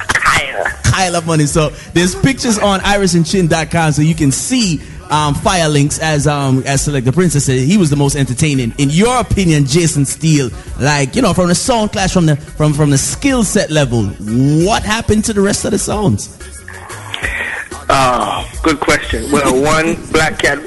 Pile 0.85 1.17
of 1.17 1.27
money. 1.27 1.47
So 1.47 1.71
there's 1.95 2.15
pictures 2.15 2.59
on 2.59 2.79
irishandchin.com 2.81 3.93
so 3.93 4.03
you 4.03 4.15
can 4.15 4.31
see 4.31 4.81
um, 5.11 5.35
fire 5.35 5.69
links 5.69 5.99
as 5.99 6.27
um 6.27 6.63
as 6.67 6.83
Selector 6.83 7.13
Princess 7.13 7.45
said 7.47 7.59
he 7.59 7.77
was 7.77 7.91
the 7.91 7.97
most 7.97 8.17
entertaining. 8.17 8.73
In 8.79 8.89
your 8.91 9.19
opinion, 9.21 9.67
Jason 9.67 10.05
Steele, 10.05 10.51
like 10.81 11.15
you 11.17 11.23
know, 11.23 11.35
from 11.35 11.49
the 11.49 11.55
sound 11.55 11.93
clash 11.93 12.13
from 12.13 12.27
the 12.27 12.37
from 12.37 12.73
from 12.73 12.91
the 12.91 12.99
skill 12.99 13.45
set 13.45 13.71
level, 13.71 14.05
what 14.07 14.83
happened 14.83 15.25
to 15.27 15.33
the 15.33 15.41
rest 15.41 15.65
of 15.65 15.73
the 15.73 15.79
sounds? 15.79 16.39
Oh, 17.95 18.51
good 18.63 18.81
question. 18.81 19.31
Well, 19.31 19.61
one, 19.63 19.97
Black 20.13 20.39
Cat. 20.39 20.59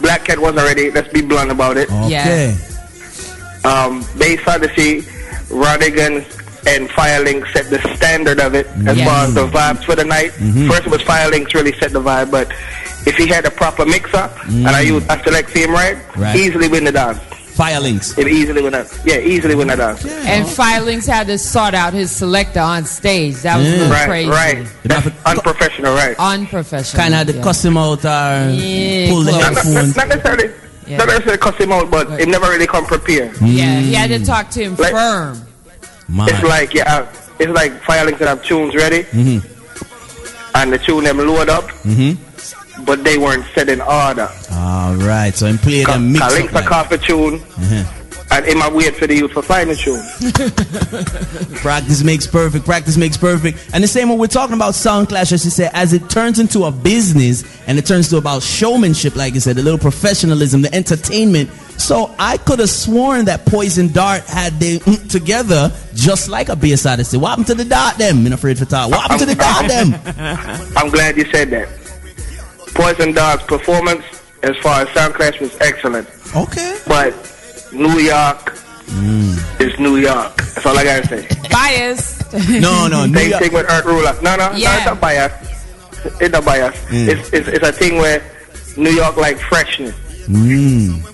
Black 0.00 0.24
Cat 0.26 0.38
was 0.38 0.56
already. 0.56 0.90
Let's 0.90 1.08
be 1.12 1.22
blunt 1.22 1.50
about 1.50 1.76
it. 1.78 1.90
Okay. 1.90 2.56
Um, 3.64 4.04
Bass 4.18 4.46
Odyssey, 4.46 5.00
Rodigan, 5.48 6.16
and 6.66 6.88
Firelink 6.90 7.50
set 7.54 7.70
the 7.70 7.78
standard 7.96 8.38
of 8.40 8.54
it 8.54 8.66
as 8.86 8.98
Yes. 8.98 9.08
far 9.08 9.24
as 9.26 9.34
the 9.34 9.46
vibes 9.46 9.84
for 9.84 9.94
the 9.96 10.04
night. 10.04 10.32
Mm-hmm. 10.32 10.68
First, 10.68 10.86
it 10.86 10.90
was 10.90 11.00
Firelinks 11.02 11.54
really 11.54 11.72
set 11.78 11.92
the 11.92 12.02
vibe, 12.02 12.30
but 12.30 12.52
if 13.06 13.16
he 13.16 13.26
had 13.26 13.44
a 13.44 13.50
proper 13.50 13.84
mix 13.84 14.12
up 14.14 14.32
and 14.48 14.66
I 14.68 14.80
use 14.80 15.04
I 15.08 15.22
select 15.22 15.50
him 15.50 15.70
right, 15.72 15.96
Right. 16.16 16.36
easily 16.36 16.68
win 16.68 16.84
the 16.84 16.92
dance. 16.92 17.18
Firelinks. 17.54 18.18
It 18.18 18.26
easily 18.26 18.62
win 18.62 18.72
that. 18.72 18.88
Yeah, 19.04 19.18
easily 19.18 19.54
win 19.54 19.68
that 19.68 19.78
dance. 19.78 20.04
And 20.04 20.44
Firelinks 20.44 21.06
had 21.06 21.28
to 21.28 21.38
sort 21.38 21.72
out 21.74 21.92
his 21.92 22.10
selector 22.10 22.58
on 22.60 22.84
stage. 22.84 23.36
That 23.42 23.58
was 23.58 23.66
a 23.66 23.70
Yeah. 23.70 23.76
little 23.76 23.92
Right, 23.92 24.08
crazy. 24.08 24.30
right. 24.30 25.12
Unprofessional, 25.24 25.94
right? 25.94 26.16
Unprofessional. 26.18 27.00
Kind 27.00 27.14
of 27.14 27.18
had 27.18 27.26
to 27.28 27.34
yeah. 27.34 27.42
cuss 27.44 27.64
him 27.64 27.76
out 27.76 28.04
or 28.04 28.50
Yeah, 28.50 29.08
pull 29.10 29.22
the 29.22 29.30
close. 29.30 29.42
Not, 29.42 29.54
headphones. 29.54 29.96
not 29.96 30.08
necessarily. 30.08 30.50
Not 30.88 31.06
necessarily 31.06 31.38
cuss 31.38 31.56
him 31.56 31.72
out, 31.72 31.90
but 31.92 32.20
it 32.20 32.28
never 32.28 32.48
really 32.50 32.66
come 32.66 32.86
prepared. 32.86 33.30
Yeah, 33.40 33.78
he 33.80 33.94
had 33.94 34.10
to 34.10 34.24
talk 34.24 34.50
to 34.50 34.60
him 34.64 34.74
Like- 34.76 34.90
firm. 34.92 35.40
It's 36.26 36.42
like 36.42 36.74
yeah, 36.74 37.06
it's 37.38 37.52
like 37.52 37.82
Firelink 37.84 38.18
that 38.18 38.28
have 38.28 38.42
tunes 38.44 38.74
ready, 38.74 39.04
Mm-hmm. 39.04 39.38
and 40.56 40.72
the 40.72 40.78
tune 40.78 41.04
them 41.04 41.18
load 41.18 41.48
up, 41.48 41.68
Mm-hmm. 41.86 42.20
But 42.84 43.02
they 43.04 43.18
weren't 43.18 43.44
set 43.54 43.68
in 43.68 43.80
order. 43.80 44.28
All 44.52 44.94
right. 44.96 45.32
So 45.34 45.46
him 45.46 45.58
play 45.58 45.84
them 45.84 46.12
mix 46.12 46.32
Links 46.34 46.54
up 46.54 46.64
a 46.64 46.68
coffee 46.68 46.98
tune, 46.98 47.34
Uh-huh. 47.40 48.00
and 48.30 48.44
him 48.46 48.62
a 48.62 48.70
wait 48.74 48.96
for 48.96 49.06
the 49.06 49.14
youth 49.16 49.32
for 49.32 49.42
find 49.42 49.70
the 49.70 49.76
tune. 49.76 50.02
Practice 51.56 52.02
makes 52.02 52.26
perfect. 52.26 52.64
Practice 52.64 52.96
makes 52.96 53.16
perfect. 53.16 53.58
And 53.72 53.82
the 53.84 53.88
same 53.88 54.08
when 54.08 54.18
we're 54.18 54.26
talking 54.26 54.54
about 54.54 54.74
sound 54.74 55.08
clash, 55.08 55.32
as 55.32 55.44
you 55.44 55.50
said, 55.50 55.70
as 55.74 55.92
it 55.92 56.08
turns 56.10 56.38
into 56.38 56.64
a 56.64 56.70
business 56.72 57.44
and 57.66 57.78
it 57.78 57.86
turns 57.86 58.08
to 58.10 58.16
about 58.16 58.42
showmanship, 58.42 59.14
like 59.16 59.34
you 59.34 59.40
said, 59.40 59.58
a 59.58 59.62
little 59.62 59.78
professionalism, 59.78 60.62
the 60.62 60.74
entertainment. 60.74 61.50
So 61.76 62.14
I 62.18 62.36
could 62.38 62.60
have 62.60 62.70
sworn 62.70 63.24
that 63.26 63.46
Poison 63.46 63.88
Dart 63.92 64.22
had 64.24 64.52
them 64.60 64.78
mm, 64.78 65.10
together 65.10 65.72
just 65.94 66.28
like 66.28 66.48
a 66.48 66.56
bass 66.56 66.86
Odyssey. 66.86 67.16
What 67.16 67.30
happened 67.30 67.48
to 67.48 67.54
the 67.54 67.64
Dart 67.64 67.98
them? 67.98 68.24
I'm 68.26 68.32
afraid 68.32 68.58
for 68.58 68.64
talk. 68.64 68.90
What 68.90 69.00
happened 69.02 69.20
to 69.20 69.26
the 69.26 69.34
Dart 69.34 69.68
them? 69.68 69.94
I'm 70.76 70.90
glad 70.90 71.16
you 71.16 71.24
said 71.30 71.50
that. 71.50 71.68
Poison 72.74 73.12
Dart's 73.12 73.44
performance, 73.44 74.04
as 74.42 74.56
far 74.58 74.82
as 74.82 74.88
sound 74.90 75.14
clash, 75.14 75.40
was 75.40 75.56
excellent. 75.60 76.08
Okay. 76.34 76.78
But 76.86 77.14
New 77.72 77.98
York 78.00 78.56
is 79.60 79.78
New 79.78 79.96
York. 79.96 80.36
That's 80.36 80.66
all 80.66 80.76
I 80.78 80.84
gotta 80.84 81.06
say. 81.06 81.28
Bias. 81.50 82.12
No, 82.60 82.88
no, 82.88 83.06
New 83.06 83.14
Same 83.14 83.30
York. 83.30 83.42
thing 83.42 83.52
with 83.52 83.70
Earth 83.70 83.84
Ruler. 83.84 84.12
No, 84.22 84.34
no, 84.36 84.50
no, 84.50 84.56
it's 84.56 84.86
not 84.86 85.00
bias. 85.00 85.32
It's 86.20 86.32
not 86.32 86.44
bias. 86.44 86.74
Mm. 86.86 87.08
It's, 87.08 87.32
it's 87.32 87.48
it's 87.48 87.66
a 87.68 87.72
thing 87.72 87.96
where 87.96 88.22
New 88.76 88.90
York 88.90 89.16
like 89.16 89.38
freshness. 89.38 89.94
Mm. 90.26 91.04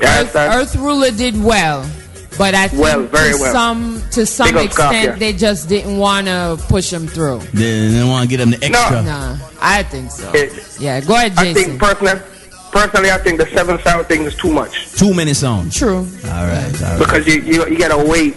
Earth. 0.00 0.36
Earth 0.36 0.76
Ruler 0.76 1.10
did 1.10 1.42
well, 1.42 1.82
but 2.38 2.54
I 2.54 2.68
think 2.68 2.80
Well, 2.82 3.02
very 3.02 3.32
to 3.32 3.38
well. 3.40 3.52
some 3.52 4.02
to 4.12 4.24
some 4.24 4.48
Big 4.48 4.56
up 4.56 4.64
extent 4.64 5.04
yeah. 5.04 5.14
they 5.16 5.32
just 5.32 5.68
didn't 5.68 5.98
want 5.98 6.26
to 6.28 6.58
push 6.68 6.92
him 6.92 7.06
through. 7.06 7.40
They 7.52 7.88
didn't 7.90 8.08
want 8.08 8.22
to 8.22 8.28
get 8.28 8.38
them 8.38 8.50
the 8.50 8.64
extra. 8.64 9.02
Nah, 9.02 9.36
I 9.60 9.82
think 9.82 10.10
so. 10.10 10.30
It- 10.32 10.52
Yeah, 10.80 11.00
go 11.00 11.14
ahead, 11.14 11.32
I 11.36 11.52
think 11.52 11.78
personally, 11.80 12.20
personally, 12.70 13.10
I 13.10 13.18
think 13.18 13.38
the 13.40 13.46
seven 13.52 13.78
sound 13.82 14.06
thing 14.06 14.22
is 14.22 14.34
too 14.36 14.52
much 14.52 14.92
Too 14.92 15.12
many 15.12 15.34
songs. 15.34 15.74
True. 15.74 15.98
All 15.98 16.46
right. 16.46 16.82
All 16.82 16.90
right. 16.90 16.98
because 16.98 17.26
you 17.26 17.40
you, 17.42 17.66
you 17.66 17.78
gotta 17.78 17.98
wait 17.98 18.34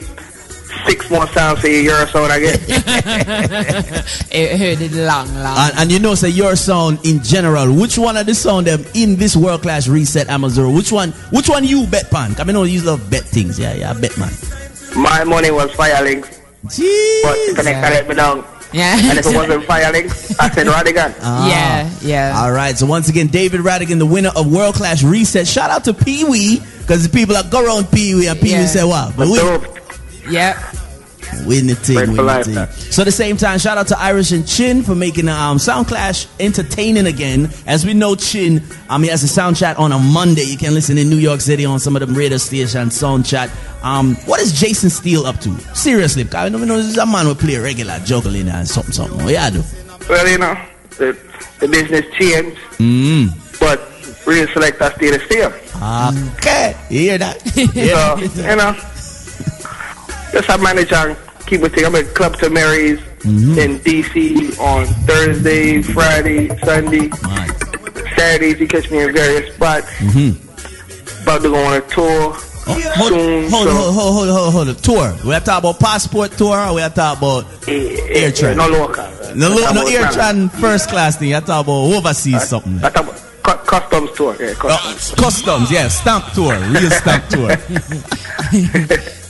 six 0.85 1.09
more 1.09 1.27
sounds 1.27 1.59
for 1.61 1.67
your 1.67 1.81
year 1.81 2.03
or 2.03 2.07
so. 2.07 2.23
I 2.25 2.39
guess. 2.39 2.57
it 4.31 4.57
heard 4.57 4.81
it 4.81 4.91
long, 4.93 5.33
long. 5.35 5.57
And, 5.57 5.73
and 5.79 5.91
you 5.91 5.99
know, 5.99 6.15
say 6.15 6.29
your 6.29 6.55
sound 6.55 6.99
in 7.05 7.21
general. 7.23 7.73
Which 7.73 7.97
one 7.97 8.17
of 8.17 8.25
the 8.25 8.35
sound 8.35 8.67
them 8.67 8.85
in 8.93 9.15
this 9.15 9.35
world 9.35 9.61
class 9.61 9.87
reset 9.87 10.29
Amazon? 10.29 10.73
Which 10.73 10.91
one? 10.91 11.11
Which 11.31 11.49
one 11.49 11.63
you 11.63 11.87
bet 11.87 12.09
pan? 12.09 12.35
I 12.39 12.43
mean, 12.43 12.53
know 12.53 12.63
you 12.63 12.81
love 12.81 13.09
bet 13.09 13.23
things. 13.23 13.59
Yeah, 13.59 13.73
yeah, 13.73 13.93
bet 13.93 14.17
man. 14.17 14.31
My 14.95 15.23
money 15.23 15.51
was 15.51 15.71
Firelink, 15.71 16.25
Jeez. 16.65 17.23
but 17.23 17.55
Connect 17.55 17.81
let 17.81 18.07
me 18.09 18.15
down. 18.15 18.43
yeah. 18.73 18.97
And 19.09 19.17
if 19.17 19.25
it 19.25 19.35
wasn't 19.35 19.63
Firelink, 19.63 20.11
I 20.39 20.49
said 20.49 20.67
Rodigan. 20.67 21.15
Ah. 21.21 21.47
yeah, 21.49 21.89
yeah. 22.01 22.33
All 22.41 22.51
right. 22.51 22.77
So 22.77 22.85
once 22.85 23.07
again, 23.09 23.27
David 23.27 23.61
Rodigan, 23.61 23.99
the 23.99 24.05
winner 24.05 24.31
of 24.35 24.51
World 24.51 24.75
Class 24.75 25.01
Reset. 25.03 25.47
Shout 25.47 25.69
out 25.69 25.85
to 25.85 25.93
Pee 25.93 26.23
Wee 26.25 26.61
because 26.79 27.03
the 27.03 27.09
people 27.09 27.35
that 27.35 27.49
go 27.49 27.65
around 27.65 27.89
Pee 27.91 28.15
Wee 28.15 28.27
and 28.27 28.37
Pee 28.39 28.47
Wee 28.47 28.51
Yeah. 28.51 28.65
say 28.65 28.83
what? 28.83 29.15
But 29.15 29.27
we 29.29 29.37
Dope. 29.37 29.77
Yep. 30.31 30.57
win 31.45 31.67
the 31.67 31.75
thing. 31.75 31.95
Win 31.95 32.15
the 32.15 32.23
life, 32.23 32.45
thing. 32.45 32.55
man. 32.55 32.69
So 32.71 33.01
at 33.03 33.05
the 33.05 33.11
same 33.11 33.37
time, 33.37 33.57
shout 33.59 33.77
out 33.77 33.87
to 33.87 33.99
Irish 33.99 34.31
and 34.31 34.45
Chin 34.47 34.83
for 34.83 34.95
making 34.95 35.25
the 35.25 35.31
um, 35.33 35.59
Sound 35.59 35.87
Clash 35.87 36.27
entertaining 36.39 37.05
again. 37.05 37.49
As 37.67 37.85
we 37.85 37.93
know, 37.93 38.15
Chin, 38.15 38.61
um, 38.89 39.03
he 39.03 39.09
has 39.09 39.23
a 39.23 39.27
sound 39.27 39.55
chat 39.57 39.77
on 39.77 39.91
a 39.91 39.99
Monday. 39.99 40.43
You 40.43 40.57
can 40.57 40.73
listen 40.73 40.97
in 40.97 41.09
New 41.09 41.17
York 41.17 41.39
City 41.41 41.63
on 41.65 41.79
some 41.79 41.95
of 41.95 42.01
them 42.01 42.15
radio 42.15 42.37
stations, 42.37 42.95
sound 42.95 43.25
chat. 43.25 43.49
Um, 43.83 44.15
what 44.25 44.39
is 44.41 44.51
Jason 44.59 44.89
Steele 44.89 45.25
up 45.25 45.39
to? 45.39 45.49
Seriously, 45.75 46.23
because 46.23 46.35
I 46.45 46.49
don't 46.49 46.67
know 46.67 46.77
this 46.77 46.87
is 46.87 46.97
a 46.97 47.05
man 47.05 47.25
who 47.25 47.35
play 47.35 47.57
regular 47.57 47.99
juggling 48.03 48.47
and 48.49 48.67
something, 48.67 48.93
something. 48.93 49.23
What 49.23 49.31
yeah, 49.33 49.49
do? 49.49 49.63
Well, 50.09 50.27
you 50.27 50.37
know, 50.37 50.55
the, 50.97 51.17
the 51.59 51.67
business 51.67 52.05
changed, 52.17 52.57
Mm. 52.77 53.29
but 53.59 53.79
real 54.27 54.47
selector 54.49 54.91
stay 54.97 55.11
the 55.11 55.19
same. 55.29 55.53
Okay, 56.37 56.75
you 56.89 56.99
hear 56.99 57.17
that? 57.19 57.41
Yeah. 57.73 58.15
So, 58.15 58.41
you 58.49 58.55
know, 58.55 58.73
just 60.31 60.49
I 60.49 60.57
manage 60.57 60.91
and 60.93 61.17
keep 61.45 61.61
it. 61.61 61.85
I'm 61.85 61.95
at 61.95 62.13
Club 62.15 62.37
to 62.37 62.49
Mary's 62.49 62.99
Mm-hmm. 63.21 63.59
in 63.59 63.77
DC 63.81 64.57
on 64.59 64.87
Thursday, 65.05 65.83
Friday, 65.83 66.47
Sunday. 66.65 67.07
Saturdays. 68.17 68.59
You 68.59 68.67
catch 68.67 68.89
me 68.89 68.97
in 69.03 69.13
various 69.13 69.53
spots. 69.53 69.85
Mm-hmm. 69.99 71.21
About 71.21 71.41
to 71.43 71.49
go 71.49 71.63
on 71.63 71.73
a 71.77 71.81
tour 71.81 72.33
Oh, 72.67 72.91
hold, 72.95 73.09
soon. 73.11 73.49
hold, 73.51 73.67
so, 73.67 73.73
hold, 73.75 73.93
hold, 73.93 74.29
hold, 74.29 74.53
hold, 74.53 74.67
hold, 74.67 74.83
Tour. 74.83 75.15
We 75.23 75.33
have 75.33 75.43
to 75.43 75.49
talk 75.51 75.59
about 75.59 75.79
passport 75.79 76.31
tour 76.31 76.57
or 76.57 76.73
we 76.73 76.81
have 76.81 76.93
to 76.93 76.99
talk 76.99 77.17
about 77.19 77.45
eh, 77.67 77.95
air 78.09 78.29
eh, 78.29 78.31
train? 78.31 78.57
No 78.57 78.67
local. 78.67 79.03
No, 79.35 79.49
no, 79.49 79.59
talk 79.61 79.75
no 79.75 79.81
about 79.81 79.91
air 79.93 80.01
travel. 80.11 80.47
tran 80.47 80.51
first 80.59 80.89
class 80.89 81.15
thing. 81.17 81.35
I 81.35 81.41
talk 81.41 81.63
about 81.65 81.73
overseas 81.93 82.47
something. 82.49 82.77
I 82.83 82.89
talk 82.89 83.03
about 83.03 83.17
cu- 83.43 83.65
customs 83.69 84.11
tour. 84.17 84.35
Yeah, 84.39 84.53
customs. 84.55 85.11
customs, 85.19 85.71
yeah, 85.71 85.87
stamp 85.89 86.25
tour, 86.33 86.57
real 86.69 86.89
stamp 86.89 87.27
tour. 87.29 87.55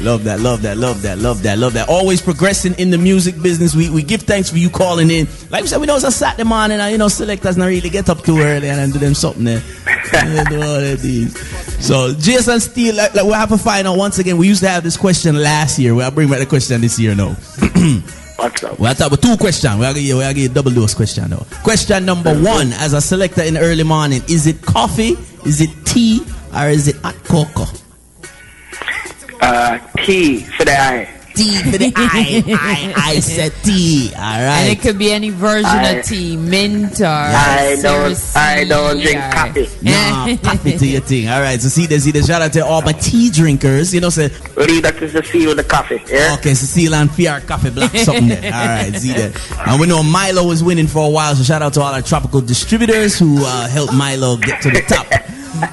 love 0.00 0.24
that, 0.24 0.40
love 0.40 0.62
that, 0.62 0.76
love 0.76 1.02
that, 1.02 1.18
love 1.18 1.42
that, 1.42 1.58
love 1.58 1.72
that. 1.72 1.88
Always 1.88 2.20
progressing 2.20 2.74
in 2.74 2.90
the 2.90 2.98
music 2.98 3.40
business. 3.40 3.74
We 3.74 3.88
we 3.88 4.02
give 4.02 4.22
thanks 4.22 4.50
for 4.50 4.58
you 4.58 4.68
calling 4.68 5.10
in. 5.10 5.26
Like 5.50 5.62
we 5.62 5.68
said, 5.68 5.80
we 5.80 5.86
know 5.86 5.96
it's 5.96 6.04
a 6.04 6.12
Saturday 6.12 6.46
morning, 6.46 6.80
and 6.80 6.92
you 6.92 6.98
know 6.98 7.08
selectors 7.08 7.56
not 7.56 7.66
really 7.66 7.88
get 7.88 8.08
up 8.10 8.22
too 8.22 8.38
early 8.38 8.68
and 8.68 8.92
do 8.92 8.98
them 8.98 9.14
something 9.14 9.44
there. 9.44 9.60
Do 9.60 10.56
all 10.56 10.80
that 10.80 10.98
things. 11.00 11.38
So 11.84 12.12
Jason 12.14 12.60
Steele, 12.60 12.96
like, 12.96 13.14
like 13.14 13.24
we 13.24 13.32
have 13.32 13.48
to 13.48 13.58
find 13.58 13.86
out 13.86 13.96
once 13.96 14.18
again. 14.18 14.36
We 14.36 14.48
used 14.48 14.62
to 14.62 14.68
have 14.68 14.82
this 14.82 14.96
question 14.96 15.40
last 15.40 15.78
year. 15.78 15.94
We'll 15.94 16.10
bring 16.10 16.28
back 16.28 16.40
the 16.40 16.46
question 16.46 16.80
this 16.80 16.98
year 16.98 17.14
now. 17.14 17.36
What's 18.38 18.62
up? 18.62 18.78
We'll 18.78 18.94
talk 18.94 19.08
about 19.08 19.22
two 19.22 19.36
questions. 19.36 19.78
We'll 19.78 19.94
give 19.94 20.16
we'll 20.16 20.34
give 20.34 20.54
double 20.54 20.70
dose 20.70 20.94
question 20.94 21.30
now. 21.30 21.44
Question 21.64 22.04
number 22.04 22.38
one, 22.38 22.72
as 22.74 22.92
a 22.92 23.00
selector 23.00 23.42
in 23.42 23.54
the 23.54 23.60
early 23.60 23.82
morning, 23.82 24.22
is 24.28 24.46
it 24.46 24.62
coffee, 24.62 25.16
is 25.44 25.60
it 25.60 25.70
tea, 25.84 26.20
or 26.54 26.68
is 26.68 26.86
it 26.86 26.96
hot 26.96 27.16
cocoa? 27.24 27.64
Uh, 29.40 29.78
T 30.04 30.40
for 30.40 30.64
the 30.64 30.72
eye. 30.78 31.14
Tea 31.34 31.62
for 31.70 31.78
the 31.78 31.92
eye. 31.96 32.42
I, 32.48 32.94
I 32.96 33.20
said 33.20 33.52
T. 33.62 34.10
All 34.16 34.20
right. 34.22 34.62
And 34.62 34.72
it 34.76 34.80
could 34.82 34.98
be 34.98 35.12
any 35.12 35.30
version 35.30 35.66
I- 35.66 35.90
of 35.90 36.04
tea, 36.04 36.36
mint 36.36 37.00
or 37.00 37.06
I 37.06 37.76
don't- 37.80 38.10
Cersei 38.10 38.36
I 38.36 38.64
don't 38.64 38.98
drink 39.00 39.18
or- 39.18 39.30
coffee. 39.30 39.68
Nah, 39.82 40.36
coffee 40.42 40.76
to 40.78 40.86
your 40.86 41.00
thing. 41.00 41.28
All 41.28 41.40
right. 41.40 41.60
So 41.60 41.68
see 41.68 41.86
this, 41.86 42.02
see 42.02 42.10
this. 42.10 42.26
Shout 42.26 42.42
out 42.42 42.52
to 42.54 42.64
all 42.66 42.82
my 42.82 42.90
tea 42.92 43.30
drinkers. 43.30 43.94
You 43.94 44.00
know, 44.00 44.10
say, 44.10 44.30
Leave 44.56 44.82
that 44.82 44.96
to 44.98 45.06
the 45.06 45.22
seal 45.22 45.50
with 45.50 45.58
the 45.58 45.64
coffee. 45.64 46.02
Yeah. 46.08 46.34
okay, 46.40 46.54
Cecile 46.54 46.94
and 46.96 47.08
Fiar 47.08 47.40
Coffee 47.46 47.70
Black 47.70 47.94
something 47.98 48.26
there. 48.28 48.52
All 48.52 48.66
right, 48.66 48.92
see 48.96 49.12
that. 49.12 49.68
And 49.68 49.80
we 49.80 49.86
know 49.86 50.02
Milo 50.02 50.44
was 50.44 50.64
winning 50.64 50.88
for 50.88 51.06
a 51.06 51.10
while, 51.10 51.36
so 51.36 51.44
shout 51.44 51.62
out 51.62 51.72
to 51.74 51.80
all 51.82 51.94
our 51.94 52.02
tropical 52.02 52.40
distributors 52.40 53.16
who 53.16 53.44
uh, 53.44 53.68
helped 53.68 53.92
Milo 53.94 54.36
get 54.38 54.60
to 54.62 54.70
the 54.70 54.80
top. 54.80 55.06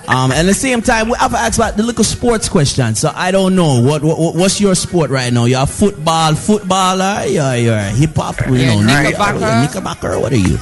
Um, 0.07 0.31
and 0.31 0.39
at 0.41 0.45
the 0.45 0.53
same 0.53 0.81
time, 0.81 1.09
we 1.09 1.15
have 1.19 1.31
to 1.31 1.37
ask 1.37 1.57
about 1.59 1.77
the 1.77 1.83
little 1.83 2.03
sports 2.03 2.47
question. 2.49 2.95
So 2.95 3.11
I 3.13 3.31
don't 3.31 3.55
know 3.55 3.81
what, 3.81 4.03
what 4.03 4.35
what's 4.35 4.59
your 4.61 4.75
sport 4.75 5.09
right 5.11 5.31
now. 5.31 5.45
You're 5.45 5.63
a 5.63 5.65
football 5.67 6.33
footballer. 6.35 7.25
You're, 7.27 7.55
you're 7.55 7.79
hip 7.79 8.15
hop. 8.15 8.39
You 8.47 8.65
know, 8.65 8.81
Knickerbocker. 8.81 9.33
Knicker- 9.39 9.61
Knickerbocker. 9.61 10.19
What 10.19 10.31
are 10.33 10.37
you? 10.37 10.57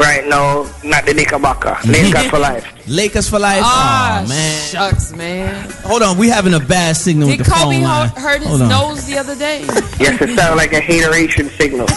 Right 0.00 0.26
now, 0.26 0.68
not 0.82 1.06
the 1.06 1.14
Knickerbocker. 1.14 1.76
Lakers 1.86 2.26
for 2.28 2.38
life. 2.38 2.66
Lakers 2.86 3.30
for 3.30 3.38
life. 3.38 3.62
Ah, 3.64 4.22
oh 4.24 4.28
man. 4.28 4.62
shucks, 4.68 5.12
man. 5.16 5.70
Hold 5.84 6.02
on, 6.02 6.18
we 6.18 6.28
having 6.28 6.52
a 6.52 6.60
bad 6.60 6.96
signal 6.96 7.28
Did 7.28 7.38
with 7.38 7.46
the 7.46 7.52
Kobe 7.54 7.76
phone 7.76 7.82
line. 7.82 8.08
hu- 8.10 8.20
hurt 8.20 8.38
his 8.40 8.48
Hold 8.48 8.62
on. 8.62 8.68
nose 8.68 9.06
the 9.06 9.16
other 9.16 9.34
day? 9.34 9.62
Yes, 9.98 10.20
it 10.20 10.36
sounds 10.36 10.56
like 10.56 10.72
a 10.74 10.80
hateration 10.80 11.48
signal. 11.50 11.86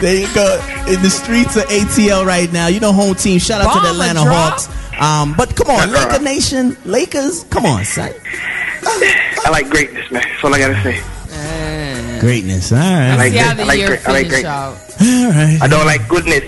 There 0.00 0.16
you 0.16 0.34
go. 0.34 0.58
In 0.88 1.00
the 1.02 1.10
streets 1.10 1.54
of 1.56 1.62
ATL 1.64 2.26
right 2.26 2.52
now. 2.52 2.66
You 2.66 2.80
know, 2.80 2.92
home 2.92 3.14
team. 3.14 3.38
Shout 3.38 3.60
out 3.62 3.72
to 3.74 3.80
the 3.80 3.90
Atlanta. 3.90 4.24
Hawks. 4.24 4.66
Um, 5.00 5.34
but 5.36 5.54
come 5.54 5.68
on, 5.70 5.90
That's 5.90 5.92
Laker 5.92 6.08
right. 6.14 6.22
Nation, 6.22 6.76
Lakers. 6.84 7.44
Come 7.44 7.64
on, 7.66 7.84
son. 7.84 8.10
I 8.84 9.48
like 9.52 9.68
greatness, 9.70 10.10
man. 10.10 10.22
That's 10.22 10.44
all 10.44 10.52
I 10.54 10.58
gotta 10.58 10.82
say. 10.82 11.00
Greatness. 12.20 12.72
All 12.72 12.78
right. 12.78 13.10
I 13.10 13.16
like 13.16 13.32
See 13.32 13.38
how 13.38 13.54
great- 13.54 13.56
the 13.56 13.62
I 13.62 13.66
like 13.66 13.78
year 13.78 13.86
great- 13.88 14.08
I 14.08 14.12
like 14.12 14.26
finish 14.26 14.30
great. 14.32 14.44
out. 14.46 14.76
All 15.00 15.30
right. 15.30 15.58
I 15.62 15.66
don't 15.68 15.86
like 15.86 16.08
goodness. 16.08 16.44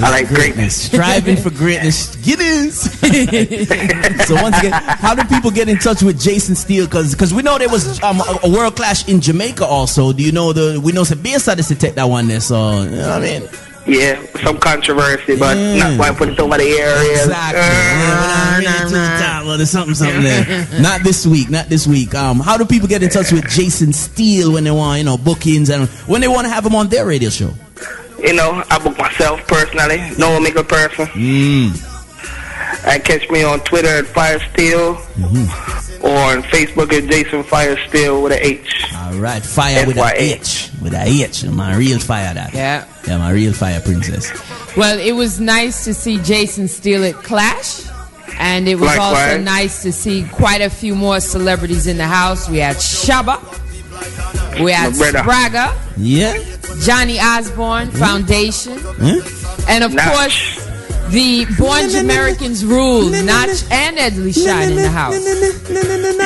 I 0.00 0.10
like 0.10 0.28
greatness. 0.28 0.86
Striving 0.86 1.36
for 1.36 1.50
greatness. 1.50 2.14
Get 2.16 2.40
in. 2.40 2.70
so 4.26 4.34
once 4.34 4.58
again, 4.58 4.72
how 4.72 5.14
do 5.14 5.24
people 5.24 5.50
get 5.50 5.68
in 5.68 5.78
touch 5.78 6.02
with 6.02 6.20
Jason 6.20 6.54
Steele? 6.54 6.86
Because 6.86 7.12
because 7.12 7.34
we 7.34 7.42
know 7.42 7.58
there 7.58 7.68
was 7.68 8.00
um, 8.02 8.20
a, 8.20 8.48
world 8.48 8.76
clash 8.76 9.08
in 9.08 9.20
Jamaica 9.20 9.64
also. 9.64 10.12
Do 10.12 10.22
you 10.22 10.32
know 10.32 10.52
the? 10.52 10.80
We 10.80 10.92
know 10.92 11.02
Sabia 11.02 11.40
started 11.40 11.64
to 11.64 11.74
take 11.74 11.94
that 11.94 12.04
one 12.04 12.28
there. 12.28 12.40
So 12.40 12.82
you 12.82 12.90
know 12.90 13.18
what 13.18 13.22
I 13.22 13.40
mean, 13.40 13.48
Yeah, 13.86 14.22
some 14.44 14.58
controversy, 14.58 15.36
but 15.36 15.54
not 15.78 15.98
why 15.98 16.14
put 16.14 16.28
it 16.28 16.38
over 16.38 16.58
the 16.58 16.64
area. 16.64 17.12
Exactly. 17.12 17.60
Yeah, 17.60 18.20
when 18.20 18.30
I 18.30 18.54
bring 18.54 18.68
it 18.68 18.78
to 18.78 18.94
the 18.94 19.24
top, 19.24 19.44
well, 19.46 19.56
there's 19.56 19.70
something, 19.70 19.94
something 19.94 20.22
there. 20.22 20.80
not 20.80 21.02
this 21.02 21.26
week, 21.26 21.50
not 21.50 21.68
this 21.68 21.86
week. 21.86 22.14
Um, 22.14 22.38
how 22.38 22.56
do 22.56 22.64
people 22.64 22.88
get 22.88 23.02
in 23.02 23.10
touch 23.10 23.32
with 23.32 23.48
Jason 23.48 23.92
Steele 23.92 24.52
when 24.52 24.64
they 24.64 24.70
want, 24.70 24.98
you 24.98 25.04
know, 25.04 25.16
bookings 25.18 25.70
and 25.70 25.88
when 26.06 26.20
they 26.20 26.28
want 26.28 26.46
to 26.46 26.52
have 26.52 26.64
him 26.64 26.74
on 26.74 26.88
their 26.88 27.06
radio 27.06 27.30
show? 27.30 27.52
You 28.18 28.34
know, 28.34 28.62
I 28.70 28.78
book 28.82 28.98
myself 28.98 29.46
personally. 29.46 30.10
No 30.18 30.32
one 30.32 30.42
make 30.42 30.56
a 30.56 30.64
person. 30.64 31.06
Mm. 31.06 31.84
And 32.86 33.04
catch 33.04 33.28
me 33.30 33.42
on 33.44 33.60
Twitter 33.60 33.88
at 33.88 34.06
Fire 34.06 34.38
Steel 34.52 34.94
Mm-hmm. 35.18 36.04
or 36.04 36.16
on 36.16 36.42
Facebook 36.44 36.92
at 36.92 37.10
Jason 37.10 37.42
Fire 37.42 37.76
Steel 37.88 38.22
with 38.22 38.32
an 38.32 38.38
H. 38.40 38.84
All 38.94 39.14
right, 39.14 39.42
fire 39.42 39.84
with 39.86 39.98
an 39.98 40.12
H. 40.16 40.70
with 40.82 40.94
a 40.94 41.02
H. 41.04 41.44
My 41.44 41.76
real 41.76 41.98
fire, 41.98 42.32
that. 42.34 42.54
Yeah. 42.54 42.86
Yeah, 43.06 43.18
my 43.18 43.30
real 43.32 43.52
fire 43.52 43.80
princess. 43.80 44.30
Well, 44.76 44.98
it 44.98 45.12
was 45.12 45.40
nice 45.40 45.84
to 45.84 45.94
see 45.94 46.18
Jason 46.18 46.68
Steele 46.68 47.04
at 47.04 47.14
Clash. 47.14 47.86
And 48.40 48.68
it 48.68 48.76
was 48.76 48.96
also 48.96 49.38
nice 49.38 49.82
to 49.82 49.90
see 49.92 50.24
quite 50.32 50.60
a 50.60 50.70
few 50.70 50.94
more 50.94 51.18
celebrities 51.20 51.88
in 51.88 51.96
the 51.96 52.06
house. 52.06 52.48
We 52.48 52.58
had 52.58 52.76
Shabba. 52.76 53.42
We 54.62 54.70
had 54.70 54.92
My 54.92 55.10
brother. 55.10 55.18
Spragga. 55.28 55.76
Yeah. 55.96 56.34
Johnny 56.84 57.18
Osbourne 57.20 57.90
Foundation. 57.90 58.78
Huh? 58.78 59.64
And 59.68 59.84
of 59.84 59.92
Notch. 59.92 60.06
course, 60.06 60.64
the 61.10 61.46
Born 61.58 61.88
Jamericans 61.90 62.64
Rule, 62.64 63.08
Notch 63.10 63.64
and 63.70 63.96
Edley 63.98 64.32
Shine 64.34 64.70
in 64.70 64.76
the 64.76 64.88
house. 64.90 65.14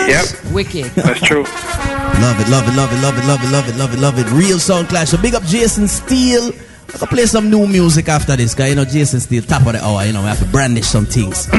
Yep. 0.09 0.53
Wicked. 0.53 0.85
That's 0.97 1.21
true. 1.21 1.45
Love 1.45 2.39
it, 2.41 2.49
love 2.49 2.69
it, 2.69 2.75
love 2.77 2.93
it, 2.93 3.01
love 3.03 3.19
it, 3.19 3.25
love 3.27 3.43
it, 3.45 3.51
love 3.51 3.69
it, 3.69 3.77
love 3.77 3.95
it, 3.95 3.99
love 4.01 4.19
it. 4.19 4.27
Real 4.33 4.59
sound 4.59 4.89
clash. 4.89 5.09
So 5.11 5.19
big 5.21 5.35
up 5.35 5.43
Jason 5.45 5.89
Steele. 5.89 6.53
I 6.95 6.99
can 6.99 7.09
play 7.09 7.27
some 7.27 7.49
new 7.51 7.67
music 7.67 8.09
after 8.09 8.37
this, 8.37 8.55
guy. 8.55 8.67
You 8.69 8.75
know, 8.75 8.85
Jason 8.85 9.19
Steele, 9.21 9.43
top 9.43 9.67
of 9.67 9.73
the 9.73 9.83
hour. 9.85 10.05
You 10.05 10.13
know, 10.13 10.21
we 10.21 10.27
have 10.29 10.39
to 10.41 10.45
brandish 10.47 10.87
some 10.87 11.07
things. 11.07 11.49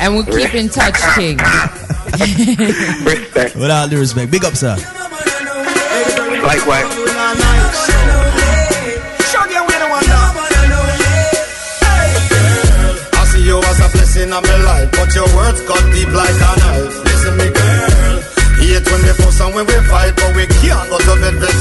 And 0.00 0.14
we'll 0.14 0.24
keep 0.26 0.54
in 0.54 0.68
touch, 0.68 0.94
King. 1.14 1.38
respect. 3.06 3.54
With 3.56 3.70
all 3.70 3.88
due 3.88 3.98
respect. 4.00 4.30
Big 4.30 4.44
up, 4.44 4.54
sir. 4.54 4.76
Likewise. 6.42 8.03
You 14.16 14.30
a 14.30 14.38
my 14.38 14.56
life, 14.62 14.90
but 14.94 15.10
your 15.14 15.26
words 15.34 15.58
cut 15.66 15.82
deep 15.90 16.06
like 16.14 16.38
a 16.38 16.52
knife. 16.62 16.94
Listen, 17.02 17.34
me 17.34 17.48
girl. 17.50 18.16
Hate 18.62 18.86
when 18.86 19.02
we 19.02 19.12
fuss 19.18 19.40
and 19.42 19.54
when 19.54 19.66
we 19.66 19.78
fight, 19.90 20.14
but 20.14 20.30
we 20.38 20.46
can't 20.46 20.86
go 20.86 20.98
to 21.02 21.14
bed 21.18 21.34
vex. 21.42 21.58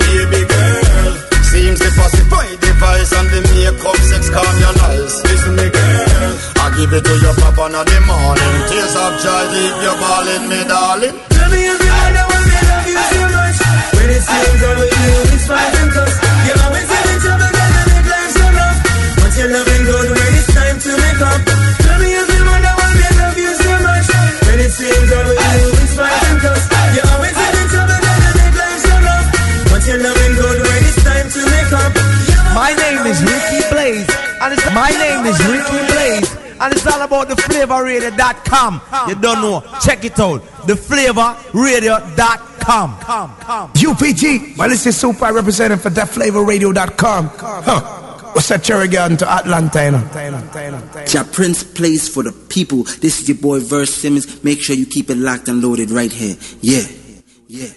Baby 0.00 0.48
girl. 0.48 1.12
Seems 1.44 1.78
to 1.84 1.88
pacify 1.92 2.48
the 2.56 2.70
vice 2.80 3.12
and 3.12 3.28
the 3.28 3.40
makeup 3.52 4.00
sex 4.08 4.32
calm 4.32 4.48
your 4.64 4.74
nice. 4.80 5.20
Listen, 5.28 5.54
me 5.60 5.68
girl. 5.68 6.32
I 6.64 6.72
give 6.72 6.92
it 6.92 7.04
to 7.04 7.14
your 7.20 7.36
papa 7.36 7.68
in 7.68 7.76
the 7.76 7.98
morning. 8.08 8.54
Tears 8.72 8.96
of 8.96 9.12
joy, 9.20 9.44
leave 9.52 9.76
you're 9.84 9.98
balling, 10.00 10.44
me 10.48 10.60
darling. 10.64 11.16
Tell 11.36 11.48
me 11.52 11.68
if 11.68 11.80
you 11.84 11.94
wonder 12.00 12.24
why 12.32 12.40
me 12.48 12.58
love 12.64 12.88
you 12.88 13.00
so 13.12 13.20
much. 13.28 13.58
When 13.92 14.08
it 14.08 14.22
seems 14.24 14.60
I'm 14.64 14.76
with 14.80 14.96
you, 15.04 15.36
it's 15.36 15.44
fight 15.44 15.74
and 15.84 15.90
cuss. 15.92 16.14
You 16.48 16.54
always 16.64 16.88
give 16.88 17.04
me 17.12 17.16
trouble, 17.20 17.50
girl, 17.52 17.76
and 17.76 17.88
make 17.92 18.08
life 18.08 18.32
so 18.32 18.46
rough. 18.56 18.78
But 19.20 19.32
you're 19.36 19.52
loving 19.52 19.73
it's 37.38 37.48
all 37.48 37.62
about 37.62 37.84
the 37.86 37.94
flavorradio.com. 38.00 38.80
You 39.08 39.14
don't 39.16 39.40
know? 39.40 39.62
Check 39.82 40.04
it 40.04 40.18
out. 40.18 40.42
The 40.66 40.74
flavorradio.com. 40.74 42.90
UPG, 43.74 44.56
well, 44.56 44.68
this 44.68 44.86
is 44.86 44.96
Super 44.96 45.32
representing 45.32 45.78
for 45.78 45.90
TheFlavorRadio.com. 45.90 47.30
Huh. 47.36 47.80
What's 48.34 48.48
that 48.48 48.64
cherry 48.64 48.88
garden 48.88 49.16
to 49.18 49.30
Atlanta? 49.30 49.84
You 49.84 49.90
know? 49.92 51.04
Ja 51.06 51.22
Prince 51.22 51.62
plays 51.62 52.08
for 52.08 52.24
the 52.24 52.32
people. 52.32 52.82
This 52.82 53.20
is 53.20 53.28
your 53.28 53.38
boy 53.38 53.60
Verse 53.60 53.94
Simmons. 53.94 54.42
Make 54.42 54.60
sure 54.60 54.74
you 54.74 54.86
keep 54.86 55.08
it 55.10 55.16
locked 55.16 55.46
and 55.48 55.62
loaded 55.62 55.90
right 55.90 56.10
here. 56.10 56.36
Yeah. 56.60 56.82
Yeah. 57.46 57.68